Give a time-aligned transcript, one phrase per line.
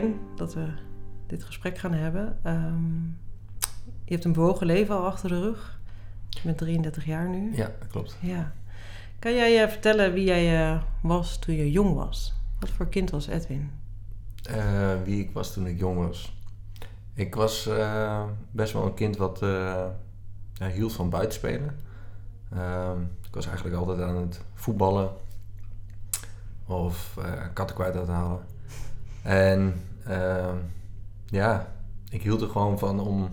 [0.00, 0.66] fijn dat we
[1.26, 2.38] dit gesprek gaan hebben.
[2.42, 3.02] Ehm,
[4.04, 5.80] je hebt een bewogen leven al achter de rug.
[6.28, 7.56] Je bent 33 jaar nu.
[7.56, 8.16] Ja, dat klopt.
[8.20, 8.52] Ja.
[9.18, 12.34] Kan jij uh, vertellen wie jij uh, was toen je jong was?
[12.60, 13.70] Wat voor kind was Edwin?
[14.50, 16.38] Uh, wie ik was toen ik jong was?
[17.14, 17.68] Ik was
[18.50, 19.38] best wel een kind wat
[20.52, 21.76] ja, hield van buitenspelen.
[22.52, 25.10] Ehm, ik was eigenlijk altijd aan het voetballen
[26.66, 27.18] of
[27.52, 28.40] katten kwijt uit halen.
[29.22, 30.56] En ehm,
[31.26, 31.72] ja,
[32.08, 33.30] ik hield er gewoon van om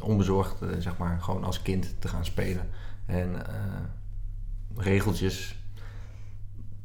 [0.00, 2.68] onbezorgd, zeg maar, gewoon als kind te gaan spelen.
[3.06, 3.36] En
[4.76, 5.62] regeltjes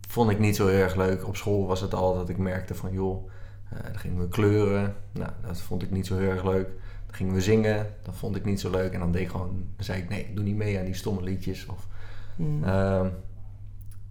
[0.08, 1.28] vond ik niet zo erg leuk.
[1.28, 3.30] Op school was het al dat ik merkte van joh,
[3.74, 4.96] uh, dan gingen we kleuren.
[5.12, 6.68] Nou, dat vond ik niet zo heel erg leuk.
[7.06, 8.94] Dan gingen we zingen, dat vond ik niet zo leuk.
[8.94, 10.94] En dan deed ik gewoon, dan zei ik nee, ik doe niet mee aan die
[10.94, 11.66] stomme liedjes.
[11.66, 11.88] Of,
[12.36, 12.64] mm.
[12.64, 13.06] uh,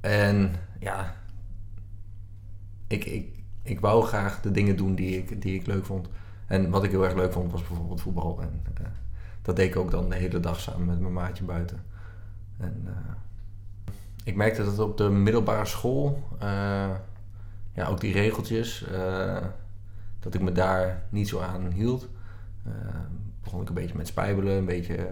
[0.00, 1.17] en ja,
[2.87, 3.36] ik, ik,
[3.67, 6.09] ik wou graag de dingen doen die ik, die ik leuk vond.
[6.47, 8.41] En wat ik heel erg leuk vond was bijvoorbeeld voetbal.
[8.41, 8.86] En uh,
[9.42, 11.83] dat deed ik ook dan de hele dag samen met mijn maatje buiten.
[12.56, 12.92] En uh,
[14.25, 16.91] ik merkte dat op de middelbare school, uh,
[17.72, 18.87] ja, ook die regeltjes,
[20.20, 22.09] dat ik me daar niet zo aan hield.
[23.42, 25.09] Begon ik een beetje met spijbelen, een beetje,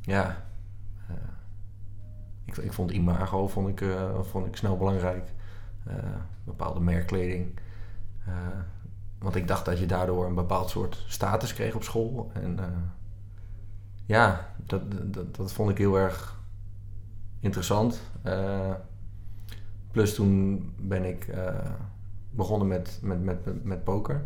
[0.00, 0.44] ja.
[2.44, 3.84] ik, ik vond imago vond ik,
[4.22, 5.32] vond ik snel belangrijk.
[6.44, 7.58] Bepaalde merkkleding.
[9.18, 12.30] want ik dacht dat je daardoor een bepaald soort status kreeg op school.
[12.34, 12.58] En
[14.06, 14.82] ja, dat,
[15.14, 16.40] dat, dat vond ik heel erg
[17.40, 18.00] interessant.
[19.90, 21.34] Plus toen ben ik
[22.30, 24.24] begonnen met, met, met, met poker.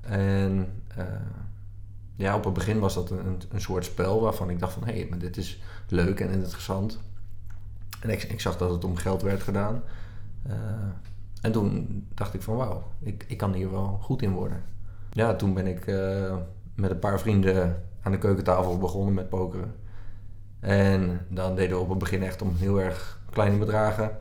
[0.00, 0.82] En
[2.16, 4.84] ja, op het begin was dat een, een soort spel waarvan ik dacht van...
[4.84, 7.00] hé, hey, maar dit is leuk en interessant.
[8.00, 9.82] En ik, ik zag dat het om geld werd gedaan.
[11.40, 14.62] En toen dacht ik van wauw, ik, ik kan hier wel goed in worden.
[15.10, 15.86] Ja, toen ben ik
[16.74, 19.74] met een paar vrienden aan de keukentafel begonnen met pokeren.
[20.60, 24.18] En dan deden we op het begin echt om heel erg kleine bedragen.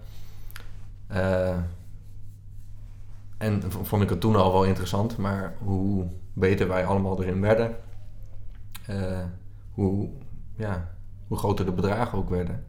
[1.11, 1.57] Uh,
[3.37, 7.75] en vond ik het toen al wel interessant, maar hoe beter wij allemaal erin werden,
[9.73, 10.09] hoe,
[10.55, 10.91] ja,
[11.27, 12.65] hoe groter de bedragen ook werden.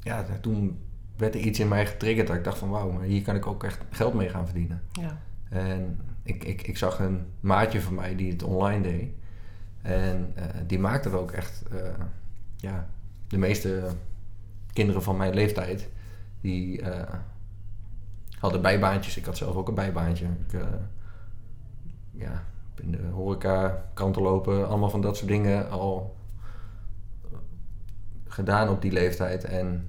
[0.00, 0.78] Ja, toen
[1.18, 3.46] werd er iets in mij getriggerd dat ik dacht van wauw, maar hier kan ik
[3.46, 4.82] ook echt geld mee gaan verdienen.
[4.92, 5.18] Ja.
[5.48, 9.10] En ik, ik, ik zag een maatje van mij die het online deed.
[9.82, 11.62] En uh, die maakte er ook echt
[12.56, 12.86] ja,
[13.28, 13.88] de meeste
[14.72, 15.88] kinderen van mijn leeftijd,
[16.40, 17.02] die uh,
[18.38, 19.16] hadden bijbaantjes.
[19.16, 20.26] Ik had zelf ook een bijbaantje.
[20.26, 20.60] Ik,
[22.10, 22.44] ja,
[22.80, 26.16] in de horeca, kanten lopen, allemaal van dat soort dingen al
[28.26, 29.44] gedaan op die leeftijd.
[29.44, 29.88] En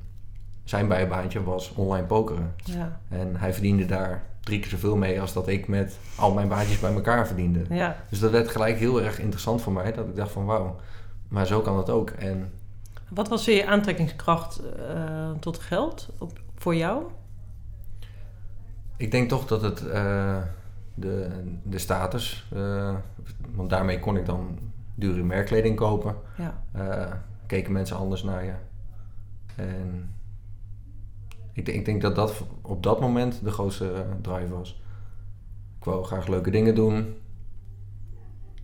[0.69, 2.55] zijn bijbaantje was online pokeren.
[2.63, 2.99] Ja.
[3.07, 6.79] En hij verdiende daar drie keer zoveel mee als dat ik met al mijn baantjes
[6.79, 7.61] bij elkaar verdiende.
[7.69, 7.95] Ja.
[8.09, 9.91] Dus dat werd gelijk heel erg interessant voor mij.
[9.91, 10.79] Dat ik dacht van wauw,
[11.27, 12.09] maar zo kan dat ook.
[12.09, 12.51] En
[13.09, 17.03] wat was je aantrekkingskracht uh, tot geld op, voor jou?
[18.97, 20.37] Ik denk toch dat het uh,
[20.93, 21.29] de,
[21.63, 22.95] de status, uh,
[23.55, 24.59] want daarmee kon ik dan
[24.95, 26.15] dure merkkleding kopen.
[26.37, 27.21] Ja.
[27.45, 28.53] keken mensen anders naar je.
[29.55, 30.17] En
[31.59, 34.81] ik, ik denk dat dat op dat moment de grootste drive was.
[35.79, 37.15] Ik wou graag leuke dingen doen.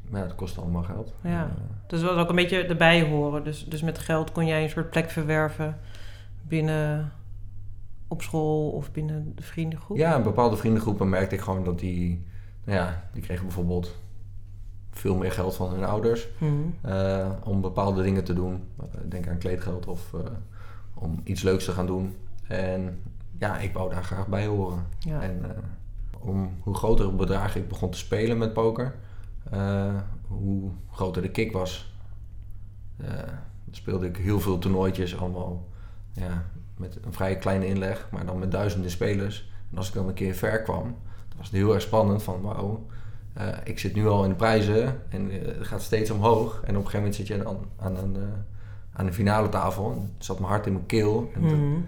[0.10, 1.14] Maar ja, dat kost allemaal geld.
[1.24, 1.52] Ja.
[1.88, 3.44] Dus dat was ook een beetje erbij horen.
[3.44, 5.78] Dus, dus met geld kon jij een soort plek verwerven
[6.48, 7.12] binnen
[8.08, 9.98] op school of binnen de vriendengroep?
[9.98, 12.26] Ja, in bepaalde vriendengroepen merkte ik gewoon dat die,
[12.64, 13.96] nou ja, die kregen bijvoorbeeld
[14.92, 16.52] veel meer geld van hun ouders mhm.
[16.82, 18.64] eh, om bepaalde dingen te doen.
[19.08, 20.22] Denk aan kleedgeld of uh,
[20.94, 22.16] om iets leuks te gaan doen.
[22.48, 23.02] En
[23.38, 24.86] ja, ik wou daar graag bij horen.
[25.00, 25.22] Ja.
[25.22, 25.50] En uh,
[26.20, 28.96] om hoe groter bedragen ik begon te spelen met poker,
[30.28, 31.94] hoe groter de kick was.
[33.02, 33.08] Uh,
[33.72, 35.68] speelde ik heel veel toernooitjes, allemaal
[36.12, 36.46] ja,
[36.78, 39.52] met een vrij kleine inleg, maar dan met duizenden spelers.
[39.72, 40.84] En als ik dan een keer ver kwam,
[41.28, 42.86] dan was het heel erg spannend van wauw,
[43.64, 46.54] ik zit nu al in de prijzen en het gaat steeds omhoog.
[46.64, 48.18] En op een gegeven moment zit je aan, aan, een,
[48.94, 51.32] aan de finale tafel en zat mijn hart in mijn keel.
[51.34, 51.86] En.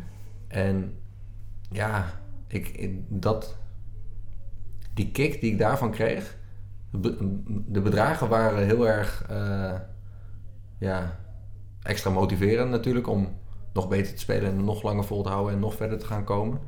[0.48, 1.00] En
[1.70, 2.06] ja,
[2.48, 3.58] ik, dat,
[4.94, 6.38] die kick die ik daarvan kreeg,
[7.68, 9.74] de bedragen waren heel erg uh,
[10.78, 11.20] ja,
[11.82, 13.38] extra motiverend natuurlijk om
[13.74, 16.24] nog beter te spelen en nog langer vol te houden en nog verder te gaan
[16.24, 16.60] komen.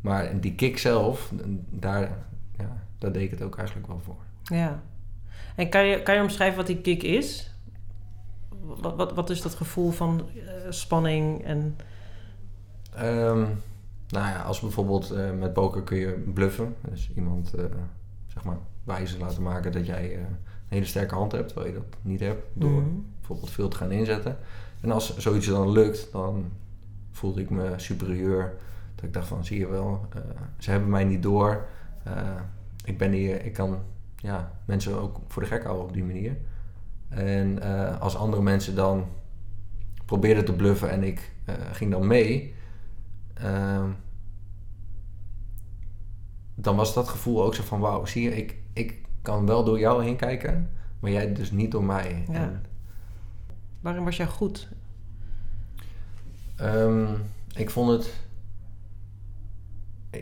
[0.00, 1.32] Maar die kick zelf,
[1.70, 2.26] daar,
[2.58, 4.22] ja, daar deed ik het ook eigenlijk wel voor.
[4.42, 4.82] Ja.
[5.56, 7.54] En kan je, kan je omschrijven wat die kick is?
[8.60, 11.76] Wat, wat, wat is dat gevoel van uh, spanning en...
[13.02, 13.46] Um,
[14.08, 16.76] nou ja, als bijvoorbeeld uh, met poker kun je bluffen.
[16.90, 17.64] Dus iemand, uh,
[18.26, 20.36] zeg maar, wijze laten maken dat jij uh, een
[20.68, 22.42] hele sterke hand hebt, terwijl je dat niet hebt.
[22.52, 23.06] Door mm.
[23.18, 24.36] bijvoorbeeld veel te gaan inzetten.
[24.80, 26.50] En als zoiets dan lukt, dan
[27.10, 28.54] voelde ik me superieur.
[28.94, 30.06] Dat ik dacht van, zie je wel,
[30.58, 31.66] ze hebben mij niet door.
[32.84, 33.78] ik ben hier, ik kan
[34.16, 36.36] ja, mensen ook voor de gek houden op die manier.
[37.08, 37.62] En
[38.00, 39.06] als andere mensen dan
[40.04, 41.32] probeerden te bluffen en ik
[41.72, 42.54] ging dan mee
[43.40, 43.90] Ehm,
[46.54, 49.78] dan was dat gevoel ook zo van: wauw, zie je, ik, ik kan wel door
[49.78, 50.70] jou heen kijken,
[51.00, 52.24] maar jij dus niet door mij.
[52.30, 52.60] Ja.
[53.80, 54.68] Waarom was jij goed?
[56.60, 57.22] Um,
[57.54, 58.14] ik vond het.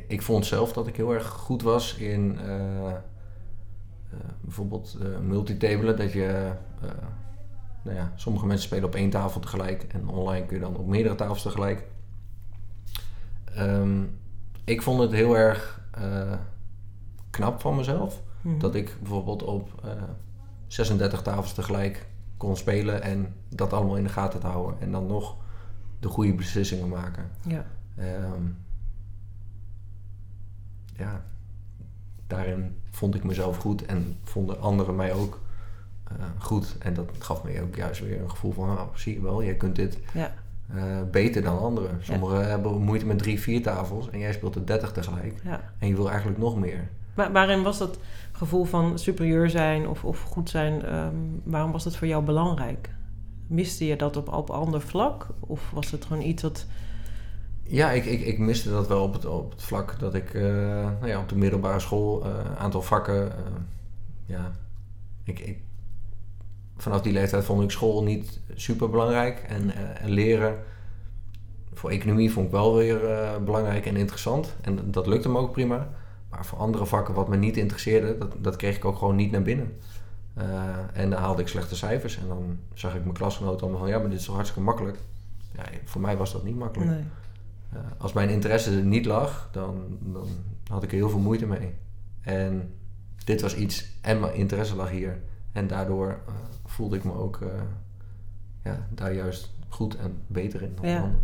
[0.09, 2.97] Ik, vond zelf dat ik heel erg goed was in uh, uh,
[4.41, 5.97] bijvoorbeeld uh, multitabelen.
[5.97, 6.53] Dat je.
[7.83, 10.87] nou ja, sommige mensen spelen op één tafel tegelijk en online kun je dan op
[10.87, 11.85] meerdere tafels tegelijk.
[13.57, 14.03] Ehm,
[14.65, 16.33] ik vond het heel erg uh,
[17.31, 18.23] knap van mezelf.
[18.41, 18.59] Mhm.
[18.59, 20.03] Dat ik bijvoorbeeld op uh, eh,
[20.67, 22.07] 36 tafels tegelijk
[22.37, 24.81] kon spelen en dat allemaal in de gaten te houden.
[24.81, 25.37] En dan nog
[26.01, 27.31] de goede beslissingen maken.
[27.47, 27.65] Ja.
[28.35, 28.57] Um,
[30.97, 31.25] ja,
[32.27, 35.41] daarin vond ik mezelf goed en vonden anderen mij ook
[36.13, 36.77] uh, goed.
[36.79, 39.55] En dat gaf me ook juist weer een gevoel van, oh, zie je wel, jij
[39.55, 39.99] kunt dit.
[40.15, 40.35] Ja.
[40.75, 41.99] Uh, beter dan anderen.
[42.01, 45.41] Sommigen hebben moeite met drie, vier tafels en jij speelt er dertig tegelijk.
[45.45, 45.73] Ja.
[45.79, 46.89] En je wil eigenlijk nog meer.
[47.15, 47.99] Maar waarin was dat
[48.33, 52.91] gevoel van superieur zijn of, of goed zijn, um, waarom was dat voor jou belangrijk?
[53.47, 55.27] Miste je dat op, op ander vlak?
[55.41, 56.67] Of was het gewoon iets wat...
[57.63, 60.43] Ja, ik, ik, ik miste dat wel op het, op het vlak dat ik uh,
[61.01, 63.33] nou ja, op de middelbare school een uh, aantal vakken...
[64.27, 64.53] ja,
[65.25, 65.59] ik, ik
[66.77, 69.45] vanaf die leeftijd vond ik school niet super belangrijk.
[69.49, 70.59] En, uh, en leren
[71.73, 74.55] voor economie vond ik wel weer uh, belangrijk en interessant.
[74.61, 75.89] En dat lukte me ook prima.
[76.31, 79.31] Maar voor andere vakken wat me niet interesseerde, dat, dat kreeg ik ook gewoon niet
[79.31, 79.77] naar binnen.
[80.39, 80.45] Uh,
[80.93, 82.19] en dan haalde ik slechte cijfers.
[82.19, 83.89] En dan zag ik mijn klasgenoten allemaal van...
[83.89, 84.99] ja, maar dit is toch hartstikke makkelijk.
[85.53, 86.91] Ja, voor mij was dat niet makkelijk.
[86.91, 87.03] Nee.
[87.99, 90.29] als mijn interesse er niet lag, dan, dan
[90.69, 91.75] had ik er heel veel moeite mee.
[92.21, 92.75] En
[93.25, 93.91] dit was iets...
[94.01, 95.19] en mijn interesse lag hier.
[95.53, 96.19] En daardoor
[96.77, 97.49] voelde ik me ook uh,
[98.65, 100.97] ja, daar juist goed en beter in dan ja.
[100.97, 101.21] anderen.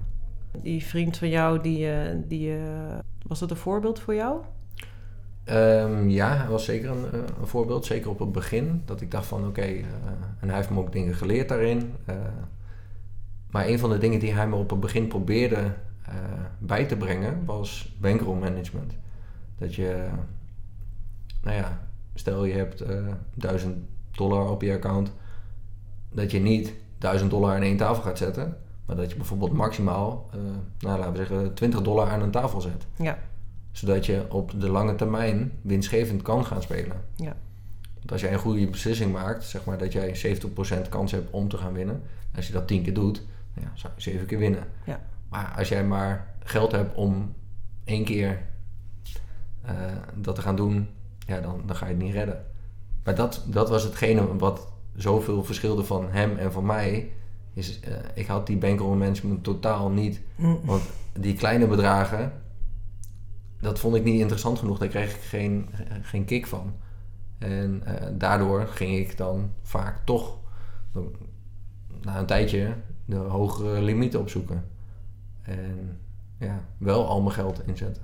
[0.62, 4.40] Die vriend van jou, die, uh, die, uh, was dat een voorbeeld voor jou?
[5.44, 7.84] Um, ja, hij was zeker een, een, voorbeeld.
[7.84, 8.82] Zeker op het begin.
[8.84, 9.84] Dat ik dacht van oké, okay,
[10.40, 11.94] en hij heeft me ook dingen geleerd daarin.
[13.50, 15.72] maar een van de dingen die hij me op het begin probeerde
[16.58, 18.94] bij te brengen was bankroll management.
[19.58, 20.08] Dat je,
[21.42, 21.80] nou ja,
[22.14, 22.84] stel je hebt
[23.34, 23.76] duizend
[24.10, 25.12] dollar op je account
[26.12, 28.56] dat je niet 1000 dollar aan één tafel gaat zetten,
[28.86, 30.40] maar dat je bijvoorbeeld maximaal, uh,
[30.78, 32.86] nou, laten we zeggen, 20 dollar aan een tafel zet.
[32.96, 33.18] Ja.
[33.70, 37.04] Zodat je op de lange termijn winstgevend kan gaan spelen.
[37.16, 37.36] Ja.
[37.98, 40.38] Want als jij een goede beslissing maakt, zeg maar dat jij
[40.86, 42.02] 70% kans hebt om te gaan winnen.
[42.36, 43.22] Als je dat 10 keer doet,
[43.54, 44.66] nou ja, zou je 7 keer winnen.
[44.86, 45.00] Ja.
[45.28, 47.34] Maar als jij maar geld hebt om
[47.84, 48.40] één keer
[49.66, 49.70] uh,
[50.14, 50.88] dat te gaan doen,
[51.26, 52.44] ja, dan, dan ga je het niet redden.
[53.04, 57.12] Maar dat, dat was hetgene wat zoveel verschilde van hem en van mij.
[57.54, 60.20] Is, uh, ik had die bankroll management totaal niet.
[60.36, 60.60] Mm.
[60.64, 60.82] Want
[61.12, 62.32] die kleine bedragen,
[63.60, 64.78] dat vond ik niet interessant genoeg.
[64.78, 65.68] Daar kreeg ik geen,
[66.02, 66.74] geen kick van.
[67.38, 70.38] En uh, daardoor ging ik dan vaak toch
[72.00, 74.64] na een tijdje de hogere limieten opzoeken.
[75.42, 75.98] En
[76.38, 78.02] ja, wel al mijn geld inzetten.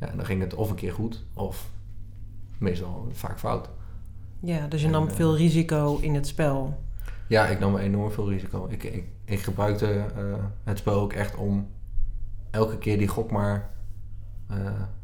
[0.00, 1.70] Ja, en dan ging het of een keer goed, of
[2.58, 3.70] meestal vaak fout.
[4.40, 6.84] Ja, dus je nam veel eh, risico in het spel.
[7.26, 8.66] Ja, ik nam enorm veel risico.
[8.70, 11.68] Ik, ik, ik gebruikte uh, het spel ook echt om
[12.50, 13.70] elke keer die gok maar
[14.50, 14.56] uh,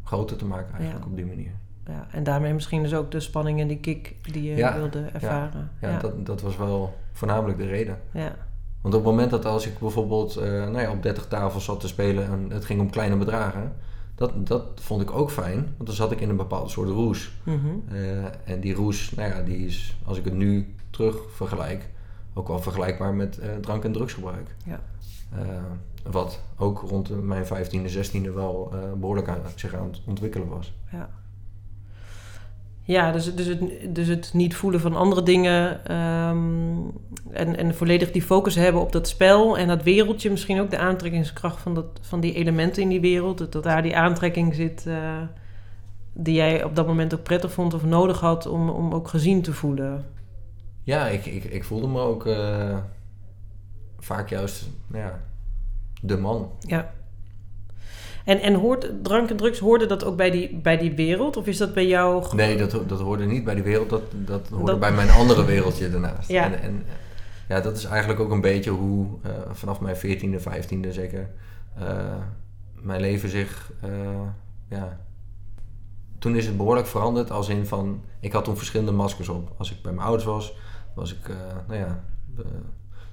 [0.05, 1.53] groter te maken eigenlijk op die manier.
[1.87, 5.71] Ja, en daarmee misschien dus ook de spanning en die kick die je wilde ervaren.
[5.81, 7.99] Ja, ja, Dat, dat was wel voornamelijk de reden.
[8.13, 8.35] Ja.
[8.81, 11.81] Want op het moment dat als ik bijvoorbeeld uh, nou ja, op 30 tafels zat
[11.81, 13.73] te spelen en het ging om kleine bedragen,
[14.23, 17.33] dat, dat vond ik ook fijn, want dan zat ik in een bepaalde soort roes.
[17.43, 17.67] Mhm.
[17.89, 21.89] Eh, en die roes, nou ja, die is, als ik het nu terug vergelijk,
[22.35, 24.55] ook wel vergelijkbaar met uh, drank- en drugsgebruik.
[24.65, 24.81] Ja.
[25.35, 25.41] Uh,
[26.11, 30.75] wat ook rond mijn 15e, 16e wel behoorlijk aan, zich aan het ontwikkelen was.
[30.91, 31.11] Ja.
[32.93, 36.93] Ja, dus, dus, het, dus het niet voelen van andere dingen um,
[37.31, 40.31] en, en volledig die focus hebben op dat spel en dat wereldje.
[40.31, 43.39] Misschien ook de aantrekkingskracht van, dat, van die elementen in die wereld.
[43.39, 45.21] Dat, dat daar die aantrekking zit uh,
[46.13, 49.43] die jij op dat moment ook prettig vond of nodig had om, om ook gezien
[49.43, 50.05] te voelen.
[50.83, 52.77] Ja, ik, ik, ik voelde me ook uh,
[53.99, 55.21] vaak juist ja,
[56.01, 56.51] de man.
[56.61, 56.93] Ja.
[58.25, 61.37] En, en hoort drank en drugs, hoorde dat ook bij die, bij die wereld?
[61.37, 62.37] Of is dat bij jou...
[62.37, 63.91] Nee, dat, dat hoorde niet bij die wereld.
[63.91, 66.29] Dat, dat hoorde bij mijn andere wereldje daarnaast.
[66.29, 66.45] Ja.
[66.45, 66.83] En, en
[67.49, 71.31] ja, dat is eigenlijk ook een beetje hoe uh, vanaf mijn 14e, 15e zeker...
[71.79, 71.87] Uh,
[72.75, 73.73] mijn leven zich...
[73.85, 73.91] Uh,
[74.69, 74.99] ja,
[76.19, 78.03] toen is het behoorlijk veranderd als in van...
[78.21, 79.53] Ik had toen verschillende maskers op.
[79.57, 80.57] Als ik bij mijn ouders was,
[80.95, 81.31] was ik,
[81.69, 82.05] nou ja...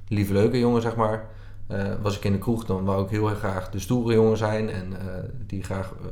[0.07, 1.27] lieve leuke jongen, zeg maar.
[1.71, 4.37] Uh, was ik in de kroeg, dan wou ik heel erg graag de stoere jongen
[4.37, 4.69] zijn.
[4.69, 4.97] En uh,
[5.45, 6.07] die graag uh,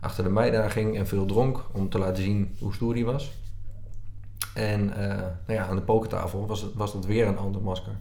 [0.00, 1.64] achter de meiden aan ging en veel dronk.
[1.72, 3.30] Om te laten zien hoe stoer die was.
[4.54, 7.92] En nou ja, aan de pokertafel was, was dat weer een ander masker.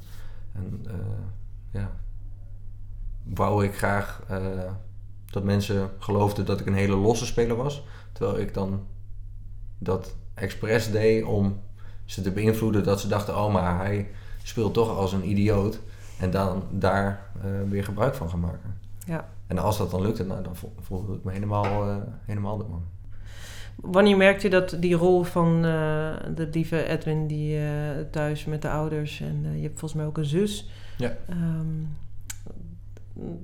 [0.53, 0.85] En
[1.71, 1.91] ja,
[3.23, 4.23] wou ik graag
[5.31, 7.83] dat mensen geloofden dat ik een hele losse speler was.
[8.11, 8.85] Terwijl ik dan
[9.77, 11.61] dat expres deed om
[12.05, 13.37] ze te beïnvloeden dat ze dachten...
[13.37, 14.09] oh, maar hij
[14.43, 15.79] speelt toch als een idioot.
[16.19, 18.79] En dan daar uh, weer gebruik van gaan maken.
[19.05, 19.29] Ja.
[19.47, 21.95] En als dat dan lukte, nou, dan voelde ik me helemaal, uh,
[22.25, 22.83] helemaal de man.
[23.75, 25.61] Wanneer merkte je dat die rol van uh,
[26.35, 27.59] de lieve Edwin, die
[28.11, 31.17] thuis met de ouders en je hebt volgens mij ook een zus, ja.
[31.29, 31.95] um,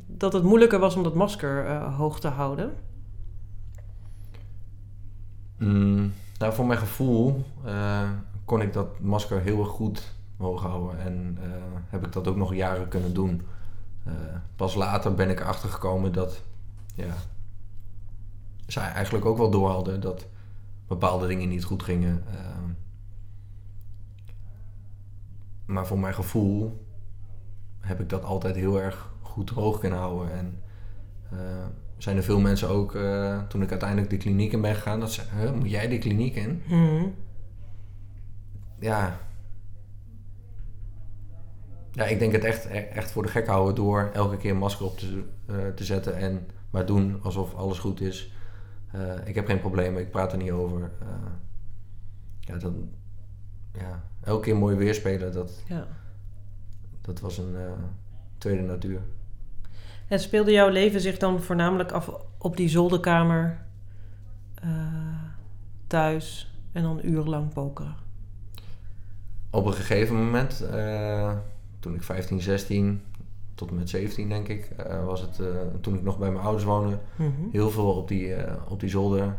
[0.07, 2.73] dat het moeilijker was om dat masker hoog te houden?
[5.57, 7.45] Mm, nou, voor mijn gevoel
[8.45, 10.99] kon ik dat masker heel erg goed hoog houden.
[10.99, 11.51] En uh,
[11.87, 13.41] heb ik dat ook nog jaren kunnen doen.
[14.07, 14.13] Uh,
[14.55, 16.41] pas later ben ik erachter gekomen dat
[16.95, 17.13] ja,
[18.67, 20.27] zij eigenlijk ook wel door hadden dat
[20.87, 22.23] bepaalde dingen niet goed gingen.
[22.27, 22.39] Uh,
[25.65, 26.85] maar voor mijn gevoel
[27.79, 30.33] heb ik dat altijd heel erg goed hoog kunnen houden.
[30.33, 30.57] En
[31.97, 32.91] zijn er veel mensen ook,
[33.47, 36.61] toen ik uiteindelijk de kliniek in ben gegaan, dat zeiden, moet jij de kliniek in?
[36.67, 37.13] Mm.
[38.79, 39.19] Ja,
[41.93, 44.85] ja, ik denk het echt, echt voor de gek houden door elke keer een masker
[44.85, 48.31] op te, uh, te zetten en maar doen alsof alles goed is.
[48.95, 50.79] Uh, ik heb geen problemen, ik praat er niet over.
[50.79, 51.07] Uh,
[52.39, 52.89] ja, dan,
[53.73, 55.87] ja, elke keer mooi weerspelen, dat, ja.
[57.01, 57.55] dat was een
[58.37, 59.01] tweede natuur.
[60.07, 63.65] En speelde jouw leven zich dan voornamelijk af op die zolderkamer
[65.87, 67.95] thuis en dan urenlang pokeren?
[69.49, 70.65] Op een gegeven moment
[71.83, 73.01] toen ik 15, 16
[73.55, 75.47] tot en met 17 denk ik, uh, was het uh,
[75.81, 77.49] toen ik nog bij mijn ouders woonde, mm -hmm.
[77.51, 79.35] heel veel op die, uh, op die zolder.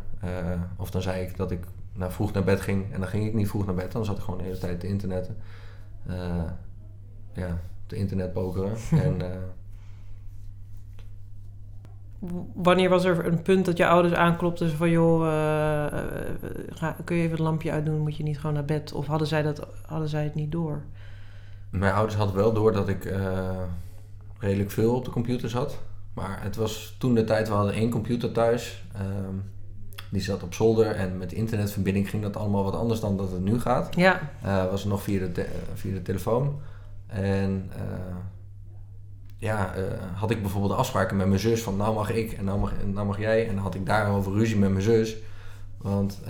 [0.77, 3.35] of dan zei ik dat ik nou, vroeg naar bed ging en dan ging ik
[3.35, 5.37] niet vroeg naar bed, dan zat ik gewoon de hele tijd te internetten.
[7.33, 8.77] ja, te internet pokeren.
[9.05, 9.21] en,
[12.55, 15.21] Wanneer was er een punt dat je ouders aanklopten van joh,
[16.69, 18.93] ga, kun je even het lampje uitdoen, moet je niet gewoon naar bed?
[18.93, 20.83] Of hadden zij, dat, hadden zij het niet door?
[21.79, 23.49] Mijn ouders hadden wel door dat ik uh,
[24.39, 25.79] redelijk veel op de computer zat.
[26.13, 28.85] Maar het was toen de tijd, we hadden één computer thuis.
[29.01, 29.53] Um,
[30.11, 33.41] die zat op zolder en met internetverbinding ging dat allemaal wat anders dan dat het
[33.41, 33.95] nu gaat.
[33.95, 34.21] Ja.
[34.45, 36.61] Uh, was het nog via de, te via de telefoon.
[37.07, 38.17] En uh,
[39.37, 39.75] ja,
[40.15, 43.07] had ik bijvoorbeeld afspraken met mijn zus van nou mag ik en nou mag, nou
[43.07, 43.49] mag jij.
[43.49, 45.17] En dan had ik daarover ruzie met mijn zus.
[45.77, 46.21] Want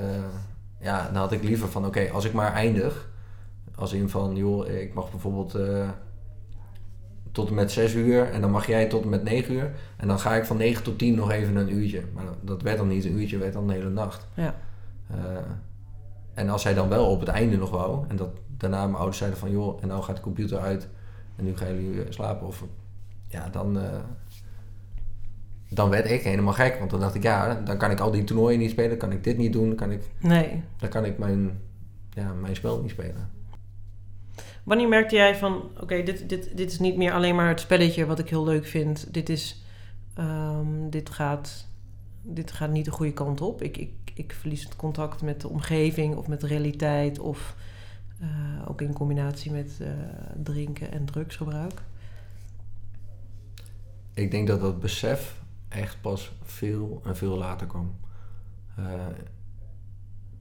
[0.81, 3.13] ja, dan had ik liever van oké, okay, als ik maar eindig
[3.77, 5.89] als in van, joh, ik mag bijvoorbeeld uh,
[7.33, 9.71] tot en met 6 uur en dan mag jij tot en met 9 uur.
[9.97, 12.03] En dan ga ik van 9 tot 10 nog even een uurtje.
[12.13, 14.27] Maar dat werd dan niet een uurtje, werd dan een hele nacht.
[14.35, 14.55] Ja.
[15.11, 15.17] Uh,
[16.35, 19.19] en als zij dan wel op het einde nog wou, en dat daarna mijn ouders
[19.19, 20.89] zeiden van, joh, en nou gaat de computer uit
[21.37, 22.47] en nu gaan jullie slapen.
[22.47, 22.65] Of,
[23.29, 23.83] ja, dan, uh,
[25.69, 26.79] dan werd ik helemaal gek.
[26.79, 29.25] Want dan dacht ik, ja, dan kan ik al die toernooien niet spelen, kan ik
[29.25, 30.63] dit niet doen, kan ik, nee.
[30.79, 31.61] dan kan ik mijn,
[32.11, 33.31] ja, mijn spel niet spelen.
[34.65, 38.07] Wanneer merkte jij van, oké, dit, dit, dit is niet meer alleen maar het spelletje
[38.07, 39.15] wat ik heel leuk vind.
[39.15, 39.65] Dit, is,
[40.19, 41.67] um, dit, gaat,
[42.23, 43.63] dit gaat niet de goede kant op.
[43.63, 47.19] Ik, ik, ik verlies het contact met de omgeving of met de realiteit.
[47.19, 47.57] Of
[48.21, 48.29] uh,
[48.69, 49.89] ook in combinatie met uh,
[50.43, 51.83] drinken en drugsgebruik.
[54.15, 57.95] Ik denk dat dat besef echt pas veel en veel later kwam.
[58.79, 58.85] Uh,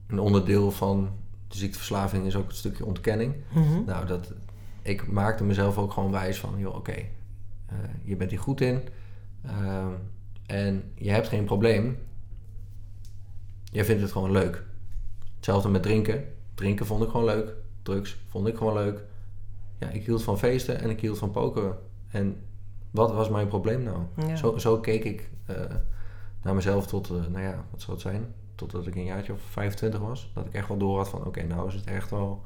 [0.06, 1.10] een onderdeel van
[1.54, 3.34] de ziekteverslaving is ook een stukje ontkenning.
[3.52, 3.84] Mm -hmm.
[3.84, 4.32] Nou, dat,
[4.82, 7.10] ik maakte mezelf ook gewoon wijs van, joh, oké, okay,
[7.72, 8.82] uh, je bent hier goed in
[9.46, 9.86] uh,
[10.46, 11.98] en je hebt geen probleem.
[13.64, 14.62] Jij vindt het gewoon leuk.
[15.36, 16.24] Hetzelfde met drinken.
[16.54, 17.54] Drinken vond ik gewoon leuk.
[17.82, 19.04] Drugs vond ik gewoon leuk.
[19.78, 21.78] Ja, ik hield van feesten en ik hield van pokeren.
[22.08, 22.36] En
[22.90, 23.98] wat was mijn probleem nou?
[24.16, 24.36] Ja.
[24.36, 25.56] Zo, zo keek ik uh,
[26.42, 28.34] naar mezelf tot, nou ja, wat zou het zijn?
[28.54, 30.30] Totdat ik een jaartje of 25 was.
[30.34, 32.42] Dat ik echt wel door had van oké, okay, nou is het echt wel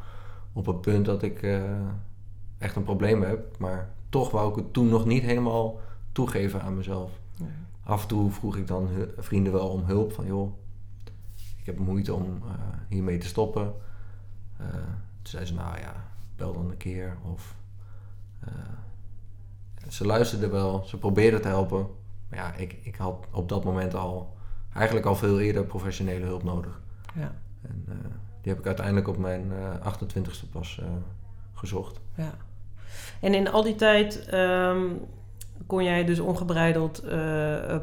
[0.52, 1.62] op het punt dat ik uh,
[2.58, 3.58] echt een probleem heb.
[3.58, 5.80] Maar toch wou ik het toen nog niet helemaal
[6.12, 7.10] toegeven aan mezelf.
[7.36, 7.48] Nee.
[7.82, 10.12] af en toe vroeg ik dan vrienden wel om hulp.
[10.12, 10.52] Van joh,
[11.58, 12.52] ik heb moeite om uh,
[12.88, 13.74] hiermee te stoppen.
[14.60, 14.66] Uh,
[15.22, 16.04] toen zei ze, nou ja,
[16.36, 17.16] bel dan een keer.
[17.32, 17.56] Of,
[19.88, 21.86] ze luisterden wel, ze probeerden te helpen.
[22.28, 24.36] Maar ja, ik, ik had op dat moment al
[24.78, 26.80] eigenlijk al veel eerder professionele hulp nodig.
[27.14, 27.32] Ja.
[27.62, 27.84] En
[28.42, 30.80] die heb ik uiteindelijk op mijn 28ste pas
[31.54, 32.00] gezocht.
[32.14, 32.34] Ja.
[33.20, 35.00] En in al die tijd um,
[35.66, 37.04] kon jij dus ongebreideld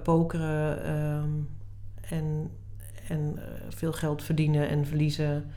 [0.04, 1.50] pokeren um,
[2.02, 2.52] en,
[3.08, 5.52] en veel geld verdienen en verliezen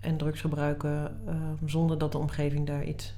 [0.00, 3.14] en drugs gebruiken uh, zonder dat de omgeving daar iets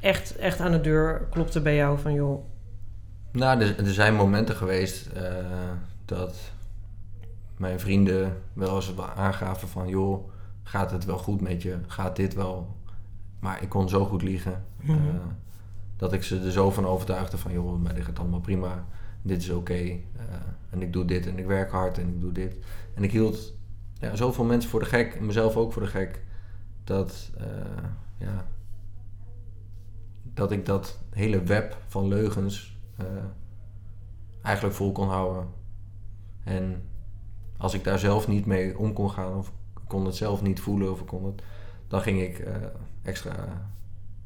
[0.00, 2.44] echt, echt aan de deur klopte bij jou van joh.
[3.32, 5.08] Nou, er, er zijn momenten geweest
[6.04, 6.52] dat
[7.58, 10.30] mijn vrienden wel eens aangaven van joh,
[10.62, 11.78] gaat het wel goed met je?
[11.86, 12.76] Gaat dit wel
[13.38, 14.64] maar ik kon zo goed liegen.
[14.80, 14.92] Mhm.
[14.92, 15.14] Eh,
[15.96, 17.52] dat ik ze er zo van overtuigde van...
[17.52, 18.86] joh, mij ligt het allemaal prima.
[19.22, 19.72] Dit is oké.
[19.72, 19.98] Eh,
[20.70, 22.56] en ik doe dit en ik werk hard en ik doe dit.
[22.94, 23.54] En ik hield
[23.98, 25.14] ja, zoveel mensen voor de gek.
[25.14, 26.24] En mezelf ook voor de gek.
[26.84, 27.46] Dat, uh,
[28.18, 28.46] ja,
[30.22, 32.78] dat ik dat hele web van leugens
[34.42, 35.48] eigenlijk vol kon houden.
[36.44, 36.82] En
[37.56, 39.34] als ik daar zelf niet mee om kon gaan...
[39.34, 39.52] of
[39.86, 41.42] kon het zelf niet voelen of kon het...
[41.88, 42.48] dan ging ik
[43.02, 43.34] extra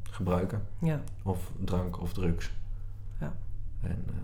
[0.02, 0.66] gebruiken.
[0.78, 1.00] Ja.
[1.22, 2.52] Of drank of drugs.
[3.20, 3.34] Ja.
[3.82, 4.14] En, uh,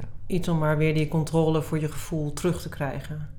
[0.00, 0.08] ja.
[0.26, 3.30] Iets om maar weer die controle voor je gevoel terug te krijgen.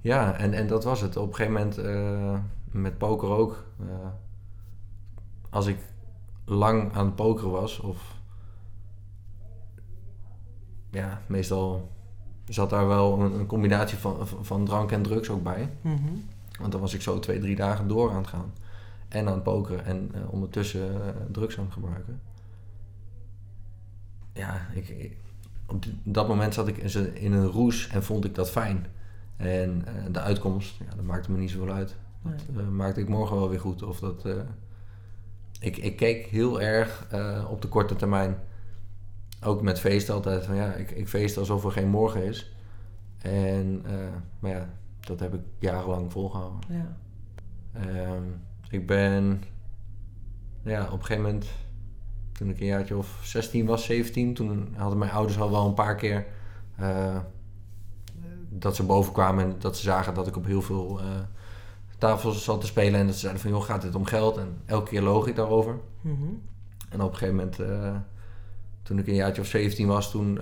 [0.00, 1.16] Ja, en, en dat was het.
[1.16, 3.64] Op een gegeven moment uh, met poker ook.
[5.50, 5.78] Als ik
[6.44, 8.16] lang aan het pokeren was, of
[10.90, 11.90] ja, meestal
[12.54, 15.70] zat daar wel een, een combinatie van, van, drank en drugs ook bij.
[15.80, 16.24] Mm -hmm.
[16.58, 18.52] Want dan was ik zo twee, drie dagen door aan het gaan
[19.08, 21.00] en aan het pokeren en uh, ondertussen uh,
[21.32, 22.20] drugs aan het gebruiken.
[24.32, 25.16] Ja, ik,
[25.66, 26.76] op dat moment zat ik
[27.14, 28.86] in een roes en vond ik dat fijn.
[29.36, 31.96] En uh, de uitkomst, ja, dat maakte me niet zoveel uit.
[32.22, 32.64] Dat nee.
[32.64, 33.82] maakte ik morgen wel weer goed.
[33.82, 34.28] Of dat,
[35.60, 37.06] ik, ik keek heel erg
[37.48, 38.38] op de korte termijn.
[39.42, 42.54] Ook met feesten altijd van ja, ik, ik feest alsof er geen morgen is.
[43.18, 43.84] En,
[44.38, 44.68] maar ja,
[45.00, 46.60] dat heb ik jarenlang volgehouden.
[46.68, 46.96] Ja.
[48.14, 49.42] Um, ik ben
[50.62, 51.46] ja, op een gegeven moment,
[52.32, 55.74] toen ik een jaartje of 16 was, 17, toen hadden mijn ouders al wel een
[55.74, 56.26] paar keer
[56.80, 57.18] uh,
[58.48, 61.06] dat ze boven kwamen en dat ze zagen dat ik op heel veel uh,
[61.98, 64.36] tafels zat te spelen en dat ze zeiden van joh, gaat dit om geld?
[64.36, 65.78] En elke keer loog ik daarover.
[66.00, 66.42] Mm -hmm.
[66.88, 67.58] En op een gegeven moment,
[68.90, 70.38] toen ik een jaartje of 17 was, toen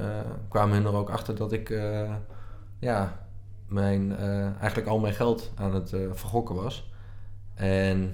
[0.49, 1.81] kwamen hun er ook achter dat ik
[2.79, 3.27] ja,
[3.67, 4.17] mijn,
[4.61, 6.93] eigenlijk al mijn geld aan het vergokken was.
[7.55, 8.13] En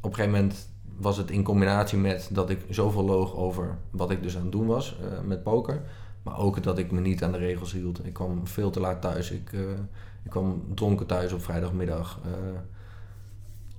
[0.00, 4.10] op een gegeven moment was het in combinatie met dat ik zoveel loog over wat
[4.10, 5.82] ik dus aan het doen was met poker.
[6.22, 8.06] Maar ook dat ik me niet aan de regels hield.
[8.06, 9.30] Ik kwam veel te laat thuis.
[9.30, 9.52] Ik,
[10.22, 12.20] ik kwam dronken thuis op vrijdagmiddag.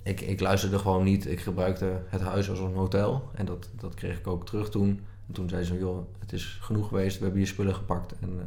[0.02, 1.26] Ik, ik luisterde gewoon niet.
[1.26, 3.30] Ik gebruikte het huis als een hotel.
[3.34, 5.00] En dat, dat kreeg ik ook terug toen.
[5.26, 7.18] En toen zei ze, joh, het is genoeg geweest.
[7.18, 8.14] We hebben je spullen gepakt.
[8.20, 8.40] En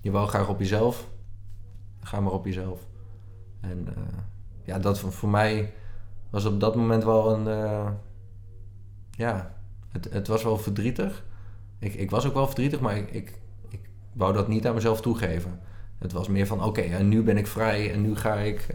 [0.00, 1.08] je wou graag op jezelf.
[2.00, 2.86] Ga maar op jezelf.
[3.60, 4.18] En uh,
[4.62, 5.72] ja, dat voor mij
[6.30, 7.46] was op dat moment wel een.
[7.46, 7.90] Uh,
[9.10, 9.54] ja,
[9.88, 11.24] het, het was wel verdrietig.
[11.78, 13.80] Ik, ik was ook wel verdrietig, maar ik, ik, ik
[14.12, 15.60] wou dat niet aan mezelf toegeven.
[15.98, 18.66] Het was meer van: oké, en nu ben ik vrij en nu ga ik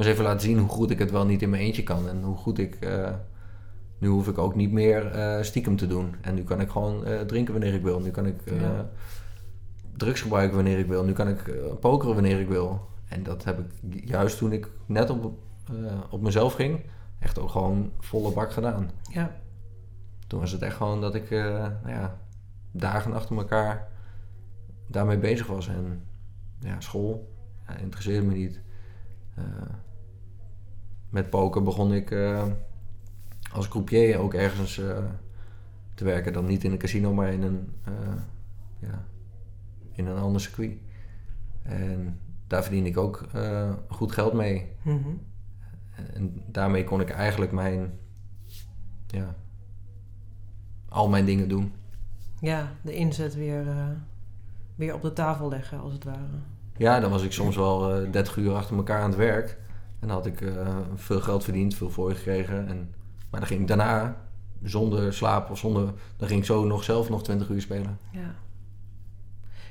[0.00, 2.08] eens even laten zien hoe goed ik het wel niet in mijn eentje kan.
[2.08, 2.78] En hoe goed ik.
[3.98, 6.14] nu hoef ik ook niet meer stiekem te doen.
[6.20, 8.00] En nu kan ik gewoon drinken wanneer ik wil.
[8.00, 8.40] Nu kan ik
[9.96, 11.04] drugs gebruiken wanneer ik wil.
[11.04, 12.88] Nu kan ik pokeren wanneer ik wil.
[13.08, 15.32] En dat heb ik juist toen ik net op,
[16.10, 16.80] op mezelf ging,
[17.18, 18.90] echt ook gewoon volle bak gedaan.
[19.10, 19.36] Ja.
[20.26, 22.18] Toen was het echt gewoon dat ik nou ja,
[22.72, 23.88] dagen achter elkaar
[24.86, 25.68] daarmee bezig was.
[25.68, 26.02] En
[26.60, 27.32] ja, school
[27.66, 28.60] ja, interesseerde me niet.
[29.38, 29.44] Uh,
[31.10, 32.16] met poker begon ik
[33.52, 34.74] als croupier ook ergens
[35.94, 36.32] te werken.
[36.32, 37.72] Dan niet in een casino, maar in een,
[38.78, 39.04] ja,
[39.92, 40.78] in een ander circuit.
[41.62, 43.28] En daar verdien ik ook
[43.88, 44.72] goed geld mee.
[44.82, 45.08] Mhm.
[46.14, 47.92] En daarmee kon ik eigenlijk mijn,
[49.06, 49.34] ja,
[50.88, 51.72] al mijn dingen doen.
[52.40, 53.64] Ja, de inzet weer,
[54.74, 56.38] weer op de tafel leggen, als het ware.
[56.76, 59.58] Ja, dan was ik soms wel uh, 30 uur achter elkaar aan het werk.
[60.00, 62.68] En dan had ik uh, veel geld verdiend, veel voor je gekregen.
[62.68, 62.94] En,
[63.30, 64.16] maar dan ging ik daarna,
[64.62, 65.92] zonder slaap of zonder...
[66.16, 67.98] Dan ging ik zo nog zelf nog 20 uur spelen.
[68.12, 68.34] Ja.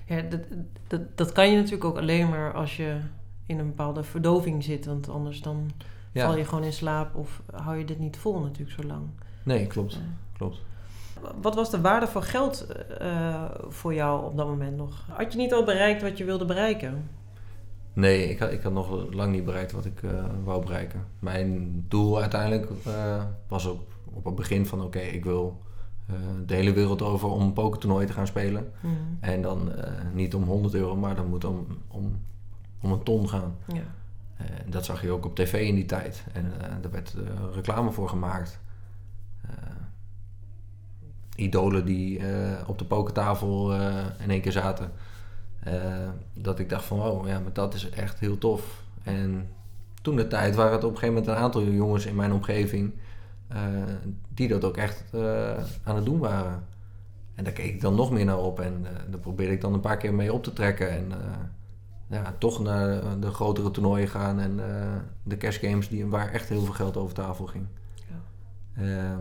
[0.06, 0.42] Ja, dat,
[0.88, 3.00] dat, dat kan je natuurlijk ook alleen maar als je
[3.46, 4.86] in een bepaalde verdoving zit.
[4.86, 5.72] Want anders dan
[6.14, 9.08] val je gewoon in slaap of hou je dit niet vol natuurlijk zo lang.
[9.44, 10.00] Nee, klopt.
[10.38, 10.62] klopt.
[11.42, 12.68] Wat was de waarde van geld
[13.02, 15.06] uh, voor jou op dat moment nog?
[15.08, 17.10] Had je niet al bereikt wat je wilde bereiken?
[18.00, 20.12] Nee, ik had, ik had nog lang niet bereikt wat ik uh,
[20.44, 21.06] wou bereiken.
[21.20, 25.62] Mijn doel uiteindelijk uh, was op, op het begin van oké, ik wil
[26.46, 28.72] de hele wereld over om een pokertoernooi te gaan spelen.
[28.80, 29.18] Mm.
[29.20, 29.72] En dan
[30.14, 32.20] niet om 100 euro, maar dan moet om, om,
[32.82, 33.56] om een ton gaan.
[33.68, 33.82] Ja.
[34.66, 36.24] Dat zag je ook op tv in die tijd.
[36.34, 37.16] En daar werd
[37.54, 38.60] reclame voor gemaakt
[41.36, 42.22] idolen die
[42.68, 43.74] op de pokertafel
[44.20, 44.92] in één keer zaten.
[45.68, 45.74] Uh,
[46.34, 48.84] dat ik dacht van, oh ja, maar dat is echt heel tof.
[49.04, 49.50] En
[50.02, 52.94] toen de tijd waren het op een gegeven moment een aantal jongens in mijn omgeving
[54.34, 55.04] die dat ook echt
[55.84, 56.64] aan het doen waren.
[57.36, 59.80] En daar keek ik dan nog meer naar op en daar probeerde ik dan een
[59.80, 60.90] paar keer mee op te trekken.
[60.90, 61.12] En
[62.08, 64.60] ja, toch naar de grotere toernooien gaan en
[65.24, 67.66] de cash games die, waar echt heel veel geld over tafel ging.
[67.94, 69.18] Ja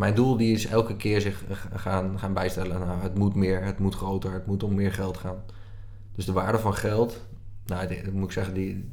[0.00, 2.80] mijn doel die is elke keer zich gaan, gaan bijstellen.
[2.80, 5.42] Nou, het moet meer, het moet groter, het moet om meer geld gaan.
[6.14, 7.20] Dus de waarde van geld,
[7.64, 8.88] nou, dat moet ik zeggen, die,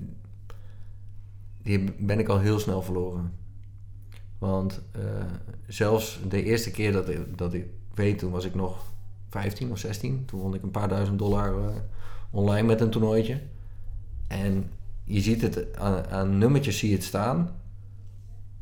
[1.62, 3.34] die ben ik al heel snel verloren.
[4.38, 5.04] Want uh,
[5.68, 8.94] zelfs de eerste keer dat ik, dat ik weet, toen was ik nog
[9.30, 10.26] 15 of 16.
[10.26, 11.76] Toen won ik een paar duizend dollar uh,
[12.30, 13.42] online met een toernooitje.
[14.28, 14.72] En
[15.04, 17.50] je ziet het aan, aan nummertjes zie je het staan.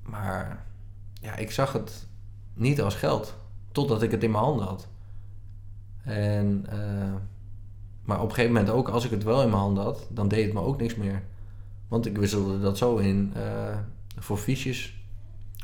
[0.03, 0.65] Maar
[1.21, 2.07] ja, ik zag het
[2.53, 3.35] niet als geld.
[3.71, 4.87] Totdat ik het in mijn handen had.
[6.03, 7.13] En, uh,
[8.05, 10.27] maar op een gegeven moment ook, als ik het wel in mijn handen had, dan
[10.27, 11.23] deed het me ook niks meer.
[11.87, 13.77] Want ik wisselde dat zo in uh,
[14.17, 15.03] voor fiches.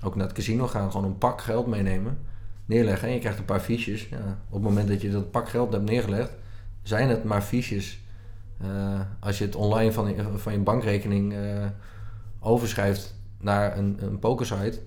[0.03, 2.17] Ook naar het casino gaan, gewoon een pak geld meenemen.
[2.65, 4.07] Neerleggen en je krijgt een paar fiches.
[4.09, 6.31] Ja, op het moment dat je dat pak geld hebt neergelegd,
[6.81, 7.99] zijn het maar fiches.
[8.63, 11.35] Uh, als je het online van je, van je bankrekening
[12.39, 14.79] overschrijft naar een, een pokersite,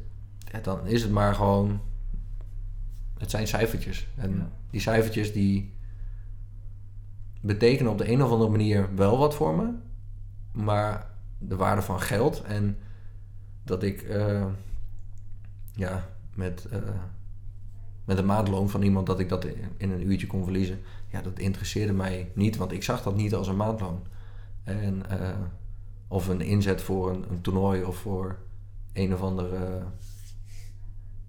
[0.53, 1.81] ja, dan is het maar gewoon
[3.19, 4.07] het zijn cijfertjes.
[4.17, 5.74] En die cijfertjes die
[7.45, 9.71] betekenen op de een of andere manier wel wat voor me.
[10.53, 12.79] Maar de waarde van geld en
[13.65, 14.45] dat ik uh,
[15.73, 16.79] ja, met, uh,
[18.05, 19.45] met een maandloon van iemand dat ik dat
[19.77, 20.81] in een uurtje kon verliezen.
[21.09, 24.03] Ja, dat interesseerde mij niet, want ik zag dat niet als een maandloon.
[24.63, 25.29] En, uh,
[26.09, 28.37] of een inzet voor een, een, toernooi of voor
[28.93, 29.83] een of andere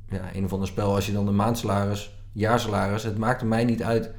[0.10, 0.96] ja, een of ander spel.
[0.96, 4.14] Als je dan een maandsalaris, jaarsalaris, het maakte mij niet uit.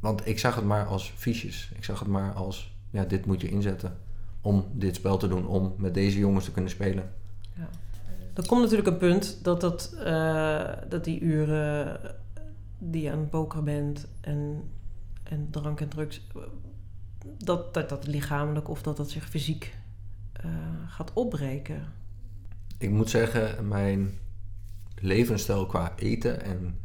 [0.00, 1.70] Want ik zag het maar als fiches.
[1.74, 3.96] Ik zag het maar als, ja, dit moet je inzetten
[4.40, 7.12] om dit spel te doen, om met deze jongens te kunnen spelen.
[7.56, 7.68] Ja.
[8.34, 12.00] Er komt natuurlijk een punt dat, dat, uh, dat die uren
[12.78, 14.62] die je aan het pokeren bent en,
[15.22, 16.26] en drank en drugs,
[17.38, 19.74] dat, dat dat lichamelijk of dat dat zich fysiek
[20.44, 20.50] uh,
[20.86, 21.92] gaat opbreken
[22.80, 24.18] ik moet zeggen, mijn
[25.00, 26.78] levensstijl qua eten en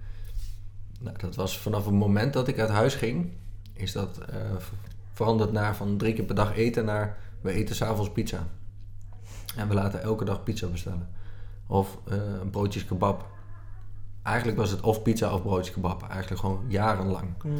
[0.99, 3.31] nou, dat was vanaf het moment dat ik uit huis ging,
[3.73, 4.36] is dat uh,
[5.13, 8.47] veranderd naar van drie keer per dag eten naar we eten s'avonds pizza.
[9.55, 11.10] En we laten elke dag pizza bestellen.
[11.67, 13.27] Of uh, een broodjes kebab.
[14.23, 16.10] Eigenlijk was het of pizza of broodjes kebab.
[16.10, 17.29] Eigenlijk gewoon jarenlang.
[17.43, 17.55] Mhm.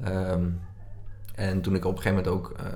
[0.00, 0.48] Ehm,
[1.34, 2.66] en toen ik op een gegeven moment ook uh,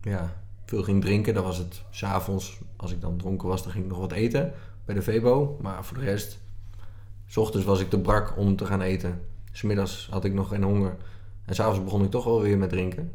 [0.00, 0.32] ja,
[0.64, 1.34] veel ging drinken.
[1.34, 4.52] Dan was het s'avonds, als ik dan dronken was, dan ging ik nog wat eten
[4.84, 5.58] bij de Vebo.
[5.60, 6.38] Maar voor de rest,
[7.26, 9.20] s ochtends was ik te brak om te gaan eten.
[9.52, 10.96] Smiddags had ik nog geen honger.
[11.44, 13.12] En s'avonds begon ik toch wel weer met drinken.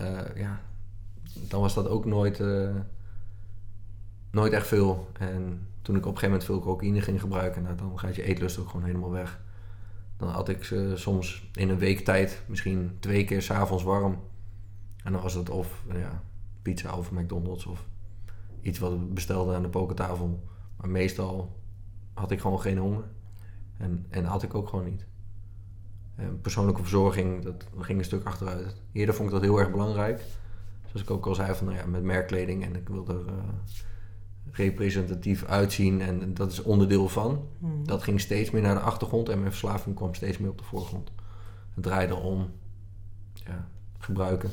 [0.00, 0.60] Uh, ja,
[1.48, 2.70] dan was dat ook nooit, uh,
[4.30, 5.08] nooit echt veel.
[5.18, 8.22] En toen ik op een gegeven moment veel cocaïne ging gebruiken, nou, dan gaat je
[8.22, 9.40] eetlust ook gewoon helemaal weg.
[10.16, 14.20] Dan had ik uh, soms in een week tijd misschien twee keer s'avonds warm.
[15.04, 16.22] En dan was het of ja,
[16.62, 17.86] pizza of McDonald's of
[18.60, 20.42] iets wat we bestelden aan de pokertafel.
[20.76, 21.60] Maar meestal
[22.14, 23.04] had ik gewoon geen honger.
[23.82, 25.06] En, en had ik ook gewoon niet.
[26.14, 28.82] En persoonlijke verzorging, dat ging een stuk achteruit.
[28.92, 30.24] Eerder vond ik dat heel erg belangrijk.
[30.86, 33.32] Zoals ik ook al zei, van, nou ja, met merkkleding en ik wil er uh,
[34.50, 37.48] representatief uitzien en dat is onderdeel van.
[37.58, 37.86] Hmm.
[37.86, 40.64] Dat ging steeds meer naar de achtergrond en mijn verslaving kwam steeds meer op de
[40.64, 41.12] voorgrond.
[41.74, 42.50] Het draaide om
[43.32, 43.68] ja,
[43.98, 44.50] gebruiken.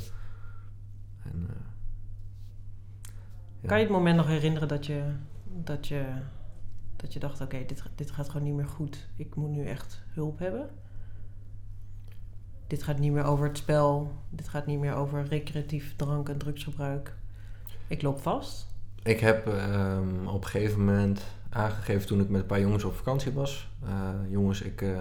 [1.23, 1.55] En, uh,
[3.67, 5.03] kan je het moment nog herinneren dat je,
[5.63, 6.05] dat je,
[7.01, 9.07] dat je dacht: oké, dit, dit gaat gewoon niet meer goed.
[9.15, 10.69] Ik moet nu echt hulp hebben?
[12.67, 14.11] Dit gaat niet meer over het spel.
[14.29, 17.15] Dit gaat niet meer over recreatief drank- en drugsgebruik.
[17.87, 18.67] Ik loop vast.
[19.03, 22.95] Ik heb um, op een gegeven moment aangegeven toen ik met een paar jongens op
[22.95, 23.69] vakantie was.
[23.83, 24.99] Uh, jongens, ik, uh,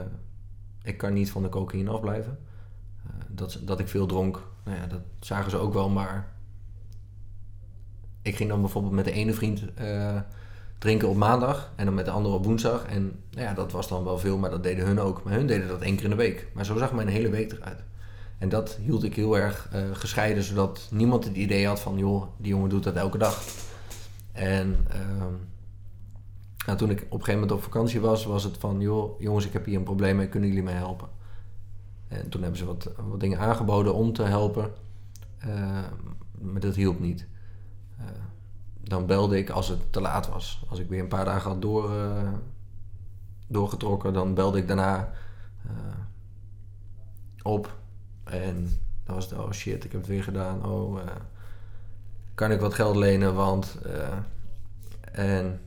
[0.83, 2.39] ik kan niet van de cocaïne afblijven.
[3.07, 6.33] Uh, dat, dat ik veel dronk, nou ja, dat zagen ze ook wel, maar
[8.23, 9.65] ik ging dan bijvoorbeeld met de ene vriend
[10.79, 12.85] drinken op maandag en dan met de andere op woensdag.
[12.85, 15.23] En nou ja, dat was dan wel veel, maar dat deden hun ook.
[15.23, 16.47] Maar hun deden dat één keer in de week.
[16.55, 17.83] Maar zo zag mijn hele week eruit.
[18.39, 22.23] En dat hield ik heel erg uh, gescheiden, zodat niemand het idee had van, joh,
[22.37, 23.43] die jongen doet dat elke dag.
[24.33, 25.25] En uh,
[26.67, 29.47] nou, toen ik op een gegeven moment op vakantie was, was het van, joh, jongens,
[29.47, 31.09] ik heb hier een probleem en kunnen jullie mij helpen?
[32.09, 34.71] En toen hebben ze wat, wat dingen aangeboden om te helpen,
[35.47, 35.85] uh,
[36.39, 37.27] maar dat hielp niet.
[38.89, 40.65] Dan belde ik als het te laat was.
[40.69, 42.33] Als ik weer een paar dagen had door, uh,
[43.47, 45.13] doorgetrokken, dan belde ik daarna
[47.43, 47.77] op.
[48.25, 48.69] En
[49.05, 50.67] dan was het, oh shit, ik heb het weer gedaan.
[50.67, 50.99] Oh,
[52.35, 53.35] kan ik wat geld lenen?
[53.35, 53.79] Want.
[55.13, 55.61] en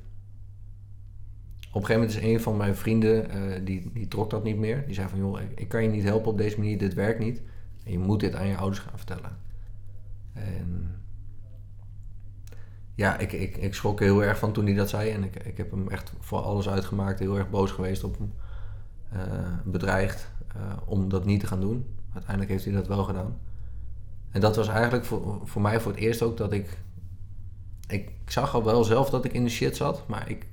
[1.74, 4.86] op een gegeven moment is een van mijn vrienden, die, die trok dat niet meer.
[4.86, 7.20] Die zei van, joh, ik, ik, kan je niet helpen op deze manier, dit werkt
[7.20, 7.42] niet.
[7.84, 9.38] En je moet dit aan je ouders gaan vertellen.
[10.34, 11.01] En
[12.96, 15.10] ja, ik, ik, ik schrok heel erg van toen hij dat zei.
[15.10, 18.34] En ik, ik heb hem echt voor alles uitgemaakt, heel erg boos geweest op hem.
[19.14, 19.20] Uh,
[19.66, 21.86] bedreigd uh, om dat niet te gaan doen.
[22.14, 23.38] Uiteindelijk heeft hij dat wel gedaan.
[24.32, 26.78] En dat was eigenlijk voor, voor mij voor het eerst ook dat ik...
[27.88, 30.48] Ik zag al wel zelf dat ik in de shit zat, maar ik,